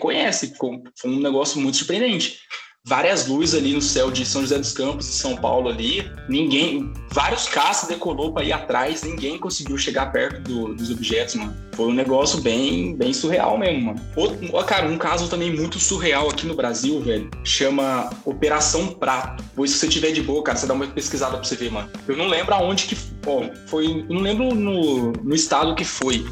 Foi 0.98 1.10
um 1.10 1.20
negócio 1.20 1.60
muito 1.60 1.76
surpreendente 1.76 2.40
várias 2.84 3.28
luzes 3.28 3.54
ali 3.54 3.74
no 3.74 3.80
céu 3.80 4.10
de 4.10 4.26
São 4.26 4.42
José 4.42 4.58
dos 4.58 4.72
Campos 4.72 5.08
e 5.08 5.12
São 5.12 5.36
Paulo 5.36 5.68
ali. 5.68 6.10
Ninguém, 6.28 6.92
vários 7.10 7.48
caças 7.48 7.88
decolou 7.88 8.32
para 8.32 8.44
ir 8.44 8.52
atrás, 8.52 9.02
ninguém 9.02 9.38
conseguiu 9.38 9.78
chegar 9.78 10.12
perto 10.12 10.40
do, 10.42 10.74
dos 10.74 10.90
objetos, 10.90 11.36
mano. 11.36 11.56
Foi 11.72 11.86
um 11.86 11.94
negócio 11.94 12.40
bem, 12.40 12.96
bem 12.96 13.12
surreal 13.12 13.56
mesmo, 13.56 13.86
mano. 13.86 14.00
Outro, 14.16 14.64
cara, 14.64 14.86
um 14.86 14.98
caso 14.98 15.28
também 15.28 15.54
muito 15.54 15.78
surreal 15.78 16.28
aqui 16.28 16.46
no 16.46 16.54
Brasil, 16.54 17.00
velho, 17.00 17.30
chama 17.44 18.10
Operação 18.24 18.88
Prato. 18.88 19.44
Pois 19.54 19.70
se 19.70 19.78
você 19.78 19.88
tiver 19.88 20.10
de 20.10 20.22
boa, 20.22 20.42
cara, 20.42 20.58
você 20.58 20.66
dá 20.66 20.74
uma 20.74 20.86
pesquisada 20.86 21.36
pra 21.36 21.44
você 21.44 21.56
ver, 21.56 21.70
mano. 21.70 21.88
Eu 22.08 22.16
não 22.16 22.26
lembro 22.26 22.52
aonde 22.52 22.86
que, 22.86 22.96
ó, 23.26 23.44
foi, 23.68 24.04
eu 24.08 24.14
não 24.14 24.20
lembro 24.20 24.54
no, 24.54 25.12
no 25.12 25.34
estado 25.34 25.74
que 25.74 25.84
foi, 25.84 26.26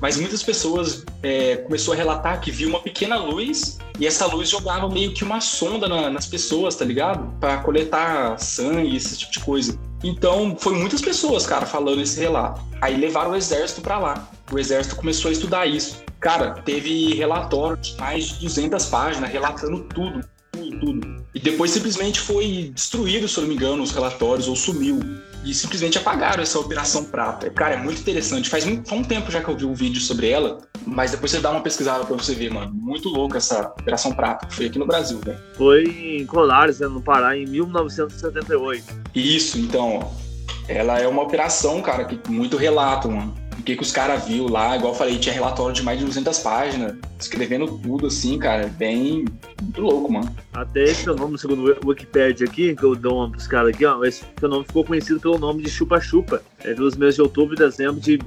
mas 0.00 0.16
muitas 0.16 0.42
pessoas 0.42 1.04
é, 1.22 1.56
começou 1.56 1.94
a 1.94 1.96
relatar 1.96 2.40
que 2.40 2.50
viu 2.50 2.68
uma 2.68 2.80
pequena 2.80 3.16
luz 3.16 3.78
e 3.98 4.06
essa 4.06 4.26
luz 4.26 4.48
jogava 4.48 4.88
meio 4.88 5.12
que 5.12 5.24
uma 5.24 5.40
sonda 5.40 5.88
na, 5.88 6.08
nas 6.08 6.26
pessoas, 6.26 6.76
tá 6.76 6.84
ligado? 6.84 7.32
Para 7.40 7.58
coletar 7.58 8.38
sangue, 8.38 8.96
esse 8.96 9.18
tipo 9.18 9.32
de 9.32 9.40
coisa. 9.40 9.78
Então, 10.04 10.56
foi 10.58 10.74
muitas 10.74 11.00
pessoas, 11.00 11.46
cara, 11.46 11.66
falando 11.66 12.00
esse 12.00 12.20
relato. 12.20 12.62
Aí 12.80 12.96
levaram 12.96 13.32
o 13.32 13.36
exército 13.36 13.80
para 13.80 13.98
lá. 13.98 14.28
O 14.52 14.58
exército 14.58 14.94
começou 14.94 15.28
a 15.28 15.32
estudar 15.32 15.66
isso. 15.66 16.02
Cara, 16.20 16.62
teve 16.64 17.14
relatório 17.14 17.76
de 17.76 17.96
mais 17.96 18.28
de 18.28 18.40
200 18.40 18.84
páginas 18.86 19.30
relatando 19.30 19.84
tudo, 19.94 20.20
tudo, 20.52 20.80
tudo. 20.80 21.24
E 21.34 21.40
depois 21.40 21.72
simplesmente 21.72 22.20
foi 22.20 22.70
destruído, 22.72 23.28
se 23.28 23.36
eu 23.38 23.42
não 23.42 23.48
me 23.48 23.56
engano, 23.56 23.82
os 23.82 23.90
relatórios, 23.90 24.48
ou 24.48 24.54
sumiu 24.54 25.00
e 25.48 25.54
simplesmente 25.54 25.96
apagaram 25.96 26.42
essa 26.42 26.58
Operação 26.58 27.04
Prata. 27.04 27.48
Cara, 27.48 27.74
é 27.74 27.76
muito 27.78 28.00
interessante. 28.00 28.50
Faz 28.50 28.58
faz 28.58 28.92
um 28.92 29.02
tempo 29.02 29.30
já 29.30 29.40
que 29.40 29.48
eu 29.48 29.56
vi 29.56 29.64
um 29.64 29.72
vídeo 29.72 30.00
sobre 30.00 30.28
ela, 30.28 30.58
mas 30.86 31.12
depois 31.12 31.30
você 31.30 31.40
dá 31.40 31.50
uma 31.50 31.62
pesquisada 31.62 32.04
pra 32.04 32.16
você 32.16 32.34
ver, 32.34 32.52
mano. 32.52 32.70
Muito 32.74 33.08
louco 33.08 33.36
essa 33.36 33.68
Operação 33.80 34.12
Prata. 34.12 34.46
Foi 34.50 34.66
aqui 34.66 34.78
no 34.78 34.86
Brasil, 34.86 35.18
velho. 35.20 35.38
Foi 35.54 35.84
em 35.84 36.26
Colares, 36.26 36.80
né, 36.80 36.86
no 36.86 37.00
Pará, 37.00 37.36
em 37.36 37.46
1978. 37.46 38.84
Isso, 39.14 39.58
então, 39.58 40.00
ó. 40.00 40.28
Ela 40.68 40.98
é 40.98 41.08
uma 41.08 41.22
operação, 41.22 41.80
cara, 41.80 42.04
que 42.04 42.30
muito 42.30 42.58
relato, 42.58 43.10
mano. 43.10 43.34
O 43.58 43.62
que, 43.62 43.76
que 43.76 43.82
os 43.82 43.90
caras 43.90 44.26
viu 44.26 44.48
lá. 44.48 44.76
Igual 44.76 44.92
eu 44.92 44.98
falei, 44.98 45.18
tinha 45.18 45.34
relatório 45.34 45.74
de 45.74 45.82
mais 45.82 45.98
de 45.98 46.04
200 46.04 46.38
páginas, 46.38 46.96
escrevendo 47.18 47.66
tudo 47.78 48.06
assim, 48.06 48.38
cara. 48.38 48.66
Bem. 48.78 49.24
Muito 49.60 49.80
louco, 49.80 50.12
mano. 50.12 50.34
Até 50.52 50.84
esse 50.84 51.06
nome, 51.06 51.38
segundo 51.38 51.76
o 51.84 51.88
Wikipedia 51.88 52.46
aqui, 52.46 52.74
que 52.74 52.82
eu 52.82 52.94
dou 52.94 53.24
uma 53.24 53.36
caras 53.48 53.74
aqui, 53.74 53.84
ó, 53.84 54.04
esse 54.04 54.24
nome 54.42 54.64
ficou 54.64 54.84
conhecido 54.84 55.20
pelo 55.20 55.38
nome 55.38 55.62
de 55.62 55.70
Chupa 55.70 56.00
Chupa. 56.00 56.42
É 56.60 56.74
dos 56.74 56.96
meses 56.96 57.16
de 57.16 57.22
outubro 57.22 57.54
e 57.54 57.58
dezembro 57.58 58.00
de 58.00 58.18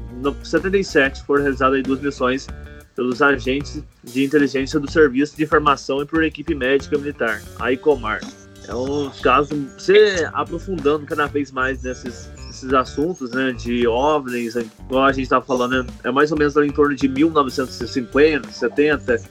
77 0.44 1.24
foram 1.24 1.44
realizadas 1.44 1.76
aí 1.76 1.84
duas 1.84 2.02
missões 2.02 2.48
pelos 2.96 3.22
agentes 3.22 3.82
de 4.04 4.26
inteligência 4.26 4.80
do 4.80 4.90
Serviço 4.90 5.38
de 5.38 5.44
Informação 5.44 6.02
e 6.02 6.06
por 6.06 6.24
equipe 6.24 6.54
médica 6.54 6.98
militar, 6.98 7.42
a 7.60 7.72
ICOMAR. 7.72 8.22
É 8.68 8.76
um 8.76 9.10
caso, 9.22 9.56
você 9.78 10.30
aprofundando 10.34 11.06
cada 11.06 11.26
vez 11.26 11.52
mais 11.52 11.82
nesses, 11.84 12.31
nesses 12.62 12.74
assuntos, 12.74 13.32
né, 13.32 13.52
de 13.52 13.88
OVNIs, 13.88 14.56
igual 14.56 15.06
a 15.06 15.12
gente 15.12 15.24
estava 15.24 15.44
falando, 15.44 15.84
né, 15.84 15.94
é 16.04 16.12
mais 16.12 16.32
ou 16.32 16.38
menos 16.38 16.56
em 16.56 16.72
torno 16.72 16.96
de 16.96 17.08
1950, 17.08 18.52
70, 18.52 19.22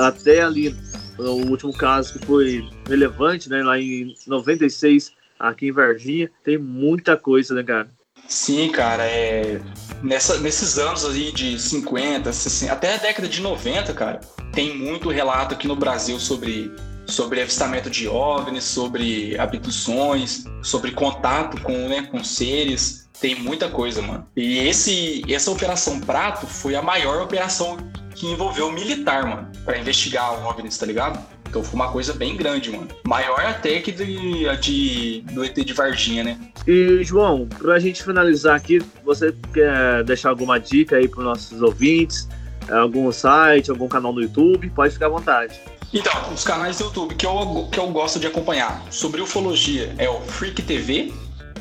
até 0.00 0.42
ali 0.42 0.74
o 1.18 1.50
último 1.50 1.72
caso 1.72 2.12
que 2.12 2.26
foi 2.26 2.68
relevante, 2.88 3.48
né, 3.48 3.62
lá 3.62 3.78
em 3.78 4.14
96, 4.26 5.12
aqui 5.38 5.68
em 5.68 5.72
Varginha, 5.72 6.30
tem 6.44 6.58
muita 6.58 7.16
coisa, 7.16 7.54
né, 7.54 7.62
cara? 7.62 7.88
Sim, 8.28 8.70
cara, 8.70 9.04
é... 9.04 9.60
Nessa, 10.02 10.38
nesses 10.40 10.78
anos 10.78 11.04
aí 11.04 11.32
de 11.32 11.58
50, 11.58 12.32
60, 12.32 12.72
até 12.72 12.94
a 12.94 12.98
década 12.98 13.28
de 13.28 13.40
90, 13.40 13.94
cara, 13.94 14.20
tem 14.52 14.76
muito 14.76 15.08
relato 15.08 15.54
aqui 15.54 15.68
no 15.68 15.76
Brasil 15.76 16.18
sobre, 16.18 16.72
sobre 17.06 17.40
avistamento 17.40 17.88
de 17.88 18.08
OVNIs, 18.08 18.64
sobre 18.64 19.38
abduções, 19.38 20.44
sobre 20.62 20.90
contato 20.92 21.60
com, 21.62 21.88
né, 21.88 22.02
com 22.10 22.22
seres. 22.22 23.08
Tem 23.20 23.34
muita 23.34 23.68
coisa, 23.68 24.02
mano. 24.02 24.26
E 24.36 24.58
esse, 24.58 25.22
essa 25.32 25.50
Operação 25.50 26.00
Prato 26.00 26.46
foi 26.46 26.74
a 26.74 26.82
maior 26.82 27.22
operação 27.22 27.78
que 28.14 28.26
envolveu 28.26 28.70
militar, 28.72 29.26
mano, 29.26 29.50
para 29.64 29.78
investigar 29.78 30.34
o 30.34 30.48
OVNIs, 30.48 30.76
tá 30.76 30.86
ligado? 30.86 31.18
Então 31.48 31.62
foi 31.62 31.74
uma 31.74 31.90
coisa 31.90 32.12
bem 32.12 32.36
grande, 32.36 32.70
mano. 32.70 32.88
Maior 33.06 33.40
até 33.40 33.80
que 33.80 33.92
de, 33.92 34.48
a 34.48 34.54
de, 34.54 35.22
do 35.32 35.44
ET 35.44 35.54
de 35.54 35.72
Varginha, 35.72 36.24
né? 36.24 36.38
E, 36.66 37.02
João, 37.04 37.46
pra 37.46 37.78
gente 37.78 38.02
finalizar 38.02 38.56
aqui, 38.56 38.82
você 39.04 39.34
quer 39.52 40.02
deixar 40.04 40.30
alguma 40.30 40.58
dica 40.58 40.96
aí 40.96 41.08
pros 41.08 41.24
nossos 41.24 41.62
ouvintes? 41.62 42.28
Algum 42.68 43.10
site, 43.12 43.70
algum 43.70 43.86
canal 43.86 44.12
no 44.12 44.20
YouTube? 44.20 44.68
Pode 44.70 44.92
ficar 44.92 45.06
à 45.06 45.10
vontade. 45.10 45.60
Então, 45.92 46.12
os 46.32 46.44
canais 46.44 46.78
do 46.78 46.84
YouTube 46.84 47.14
que 47.14 47.26
eu, 47.26 47.68
que 47.70 47.78
eu 47.78 47.88
gosto 47.88 48.18
de 48.18 48.26
acompanhar 48.26 48.82
sobre 48.90 49.20
ufologia 49.20 49.94
é 49.98 50.08
o 50.08 50.20
Freak 50.20 50.62
TV 50.62 51.12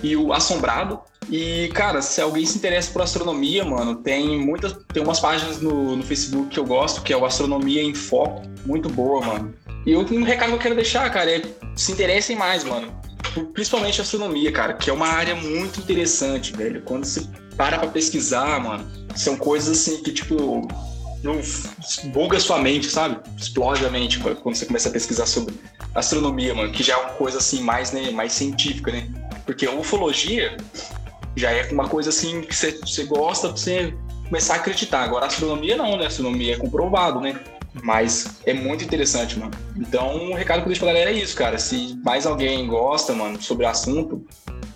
e 0.01 0.15
o 0.15 0.33
Assombrado. 0.33 0.99
E, 1.29 1.69
cara, 1.73 2.01
se 2.01 2.21
alguém 2.21 2.45
se 2.45 2.57
interessa 2.57 2.91
por 2.91 3.01
astronomia, 3.01 3.65
mano, 3.65 3.95
tem 3.95 4.39
muitas. 4.39 4.75
Tem 4.93 5.01
umas 5.01 5.19
páginas 5.19 5.59
no, 5.59 5.95
no 5.95 6.03
Facebook 6.03 6.49
que 6.49 6.59
eu 6.59 6.65
gosto, 6.65 7.01
que 7.01 7.11
é 7.11 7.17
o 7.17 7.25
Astronomia 7.25 7.81
em 7.81 7.95
Foco. 7.95 8.43
Muito 8.65 8.89
boa, 8.89 9.25
mano. 9.25 9.53
E 9.85 9.95
um 9.95 10.23
recado 10.23 10.49
que 10.49 10.55
eu 10.55 10.59
quero 10.59 10.75
deixar, 10.75 11.09
cara, 11.11 11.31
é 11.31 11.41
se 11.75 11.91
interessem 11.91 12.35
mais, 12.35 12.63
mano. 12.63 12.93
Principalmente 13.53 14.01
astronomia, 14.01 14.51
cara, 14.51 14.73
que 14.73 14.89
é 14.89 14.93
uma 14.93 15.07
área 15.07 15.35
muito 15.35 15.79
interessante, 15.79 16.55
velho. 16.55 16.81
Quando 16.83 17.05
você 17.05 17.27
para 17.57 17.79
pra 17.79 17.87
pesquisar, 17.87 18.59
mano, 18.59 18.85
são 19.15 19.37
coisas 19.37 19.77
assim 19.77 20.03
que, 20.03 20.11
tipo, 20.11 20.67
não 21.25 21.41
buga 22.11 22.39
sua 22.39 22.59
mente, 22.59 22.87
sabe? 22.87 23.19
Explode 23.35 23.83
a 23.83 23.89
mente 23.89 24.19
quando 24.19 24.55
você 24.55 24.65
começa 24.65 24.89
a 24.89 24.91
pesquisar 24.91 25.25
sobre 25.25 25.55
astronomia, 25.93 26.53
mano, 26.53 26.71
que 26.71 26.83
já 26.83 26.93
é 26.93 26.97
uma 26.97 27.09
coisa 27.11 27.39
assim 27.39 27.61
mais, 27.61 27.91
né, 27.91 28.11
mais 28.11 28.31
científica, 28.31 28.91
né? 28.91 29.09
Porque 29.45 29.65
a 29.65 29.71
ufologia 29.71 30.55
já 31.35 31.51
é 31.51 31.67
uma 31.71 31.89
coisa 31.89 32.09
assim 32.09 32.41
que 32.41 32.55
você, 32.55 32.79
você 32.79 33.03
gosta 33.05 33.47
pra 33.47 33.57
você 33.57 33.93
começar 34.25 34.53
a 34.53 34.57
acreditar. 34.57 35.03
Agora, 35.03 35.25
astronomia 35.25 35.75
não, 35.75 35.97
né? 35.97 36.05
A 36.05 36.07
astronomia 36.07 36.53
é 36.53 36.57
comprovado, 36.57 37.19
né? 37.19 37.39
Mas 37.83 38.37
é 38.45 38.53
muito 38.53 38.83
interessante, 38.83 39.37
mano. 39.37 39.51
Então, 39.75 40.31
o 40.31 40.35
recado 40.35 40.59
que 40.59 40.65
eu 40.65 40.67
deixo 40.67 40.81
pra 40.81 40.93
galera 40.93 41.11
é 41.11 41.13
isso, 41.13 41.35
cara. 41.35 41.57
Se 41.57 41.99
mais 42.03 42.25
alguém 42.25 42.65
gosta, 42.67 43.13
mano, 43.13 43.41
sobre 43.41 43.65
o 43.65 43.69
assunto, 43.69 44.25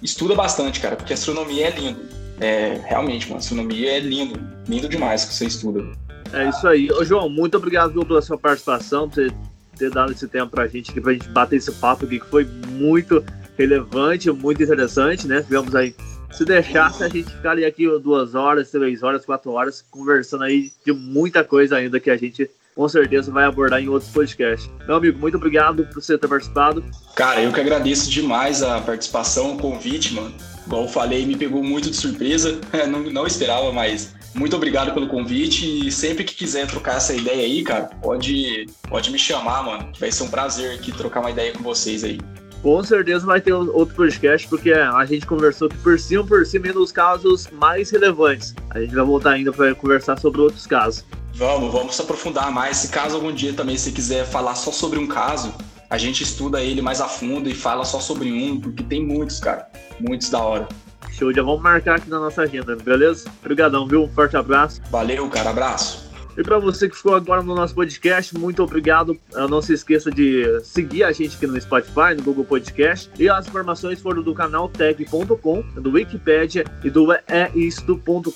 estuda 0.01 0.35
bastante, 0.35 0.79
cara, 0.79 0.95
porque 0.95 1.13
astronomia 1.13 1.67
é 1.67 1.69
lindo. 1.69 2.18
É, 2.39 2.79
realmente, 2.85 3.27
mano, 3.27 3.39
astronomia 3.39 3.97
é 3.97 3.99
lindo. 3.99 4.39
Lindo 4.67 4.87
demais 4.87 5.25
que 5.25 5.33
você 5.33 5.45
estuda. 5.45 5.83
É 6.31 6.47
isso 6.49 6.67
aí. 6.67 6.91
Ô, 6.91 7.03
João, 7.03 7.29
muito 7.29 7.57
obrigado 7.57 8.05
pela 8.05 8.21
sua 8.21 8.37
participação, 8.37 9.09
por 9.09 9.15
ter, 9.15 9.33
ter 9.77 9.89
dado 9.89 10.11
esse 10.11 10.27
tempo 10.27 10.51
pra 10.51 10.67
gente 10.67 10.91
aqui, 10.91 11.01
pra 11.01 11.13
gente 11.13 11.27
bater 11.29 11.57
esse 11.57 11.71
papo 11.73 12.05
aqui, 12.05 12.19
que 12.19 12.27
foi 12.27 12.45
muito 12.45 13.23
relevante, 13.57 14.31
muito 14.31 14.63
interessante, 14.63 15.27
né? 15.27 15.41
Tivemos 15.41 15.75
aí. 15.75 15.93
Se 16.31 16.45
deixasse, 16.45 17.03
a 17.03 17.09
gente 17.09 17.29
ficaria 17.29 17.67
aqui 17.67 17.85
duas 17.99 18.35
horas, 18.35 18.69
três 18.69 19.01
horas, 19.01 19.25
quatro 19.25 19.51
horas, 19.51 19.83
conversando 19.89 20.43
aí 20.43 20.71
de 20.85 20.93
muita 20.93 21.43
coisa 21.43 21.77
ainda 21.77 21.99
que 21.99 22.09
a 22.09 22.15
gente 22.15 22.49
com 22.75 22.87
certeza 22.87 23.29
vai 23.31 23.43
abordar 23.43 23.81
em 23.81 23.89
outros 23.89 24.09
podcasts. 24.11 24.69
Meu 24.87 24.95
amigo, 24.95 25.19
muito 25.19 25.35
obrigado 25.35 25.85
por 25.87 26.01
você 26.01 26.17
ter 26.17 26.27
participado. 26.27 26.85
Cara, 27.15 27.41
eu 27.41 27.51
que 27.51 27.59
agradeço 27.59 28.09
demais 28.09 28.63
a 28.63 28.79
participação, 28.79 29.55
o 29.55 29.57
convite, 29.57 30.13
mano. 30.13 30.33
Igual 30.69 30.83
eu 30.83 30.87
falei, 30.87 31.25
me 31.25 31.35
pegou 31.35 31.63
muito 31.63 31.89
de 31.89 31.95
surpresa. 31.95 32.61
não, 32.87 32.99
não 32.99 33.25
esperava, 33.25 33.71
mas 33.71 34.13
muito 34.35 34.55
obrigado 34.55 34.93
pelo 34.93 35.07
convite 35.07 35.87
e 35.87 35.91
sempre 35.91 36.23
que 36.23 36.35
quiser 36.35 36.67
trocar 36.67 36.97
essa 36.97 37.11
ideia 37.11 37.43
aí, 37.43 37.63
cara, 37.63 37.89
pode, 38.03 38.67
pode 38.87 39.09
me 39.09 39.17
chamar, 39.17 39.63
mano. 39.63 39.91
Vai 39.99 40.11
ser 40.11 40.21
um 40.21 40.29
prazer 40.29 40.75
aqui 40.75 40.91
trocar 40.91 41.21
uma 41.21 41.31
ideia 41.31 41.51
com 41.53 41.63
vocês 41.63 42.03
aí. 42.03 42.19
Com 42.61 42.83
certeza 42.83 43.25
vai 43.25 43.41
ter 43.41 43.51
outro 43.51 43.95
podcast, 43.95 44.47
porque 44.47 44.71
a 44.71 45.03
gente 45.05 45.25
conversou 45.25 45.69
por 45.81 45.97
cima, 45.97 46.23
por 46.23 46.45
cima 46.45 46.71
dos 46.71 46.91
casos 46.91 47.47
mais 47.51 47.89
relevantes. 47.89 48.53
A 48.69 48.79
gente 48.79 48.93
vai 48.93 49.03
voltar 49.03 49.31
ainda 49.31 49.51
para 49.51 49.73
conversar 49.73 50.19
sobre 50.19 50.39
outros 50.39 50.67
casos. 50.67 51.03
Vamos, 51.33 51.71
vamos 51.71 51.95
se 51.95 52.01
aprofundar 52.03 52.51
mais. 52.51 52.77
Se 52.77 52.89
caso 52.89 53.15
algum 53.15 53.31
dia 53.31 53.53
também 53.53 53.75
você 53.75 53.91
quiser 53.91 54.23
falar 54.25 54.53
só 54.53 54.71
sobre 54.71 54.99
um 54.99 55.07
caso, 55.07 55.51
a 55.89 55.97
gente 55.97 56.23
estuda 56.23 56.61
ele 56.61 56.81
mais 56.81 57.01
a 57.01 57.07
fundo 57.07 57.49
e 57.49 57.55
fala 57.55 57.83
só 57.83 57.99
sobre 57.99 58.31
um, 58.31 58.59
porque 58.59 58.83
tem 58.83 59.03
muitos, 59.05 59.39
cara. 59.39 59.67
Muitos 59.99 60.29
da 60.29 60.39
hora. 60.39 60.67
Show, 61.11 61.33
já 61.33 61.41
vamos 61.41 61.61
marcar 61.61 61.95
aqui 61.95 62.09
na 62.09 62.19
nossa 62.19 62.43
agenda, 62.43 62.75
beleza? 62.75 63.29
Obrigadão, 63.41 63.87
viu? 63.87 64.03
Um 64.03 64.09
forte 64.09 64.37
abraço. 64.37 64.81
Valeu, 64.91 65.27
cara. 65.29 65.49
Abraço. 65.49 66.08
E 66.37 66.43
para 66.43 66.57
você 66.59 66.87
que 66.89 66.95
ficou 66.95 67.15
agora 67.15 67.41
no 67.41 67.55
nosso 67.55 67.75
podcast, 67.75 68.37
muito 68.37 68.63
obrigado. 68.63 69.17
Não 69.49 69.61
se 69.61 69.73
esqueça 69.73 70.09
de 70.11 70.59
seguir 70.63 71.03
a 71.03 71.11
gente 71.11 71.35
aqui 71.35 71.47
no 71.47 71.59
Spotify, 71.59 72.15
no 72.15 72.23
Google 72.23 72.45
Podcast. 72.45 73.09
E 73.19 73.29
as 73.29 73.47
informações 73.47 73.99
foram 73.99 74.21
do 74.21 74.33
canal 74.33 74.69
tech.com, 74.69 75.61
do 75.75 75.91
Wikipedia 75.91 76.63
e 76.83 76.89
do 76.89 77.07
eisto.com.br. 77.55 78.29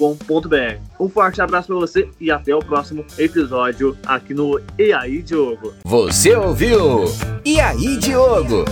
Um 0.99 1.10
forte 1.10 1.41
abraço 1.41 1.67
para 1.67 1.75
você 1.75 2.10
e 2.19 2.32
até 2.32 2.56
o 2.56 2.60
próximo 2.60 3.06
episódio 3.17 3.97
aqui 4.06 4.34
no 4.34 4.60
E 4.77 4.93
aí, 4.93 5.21
Diogo. 5.21 5.73
Você 5.86 6.36
ouviu? 6.36 7.06
E 7.45 7.60
aí, 7.60 7.97
Diogo? 7.97 8.65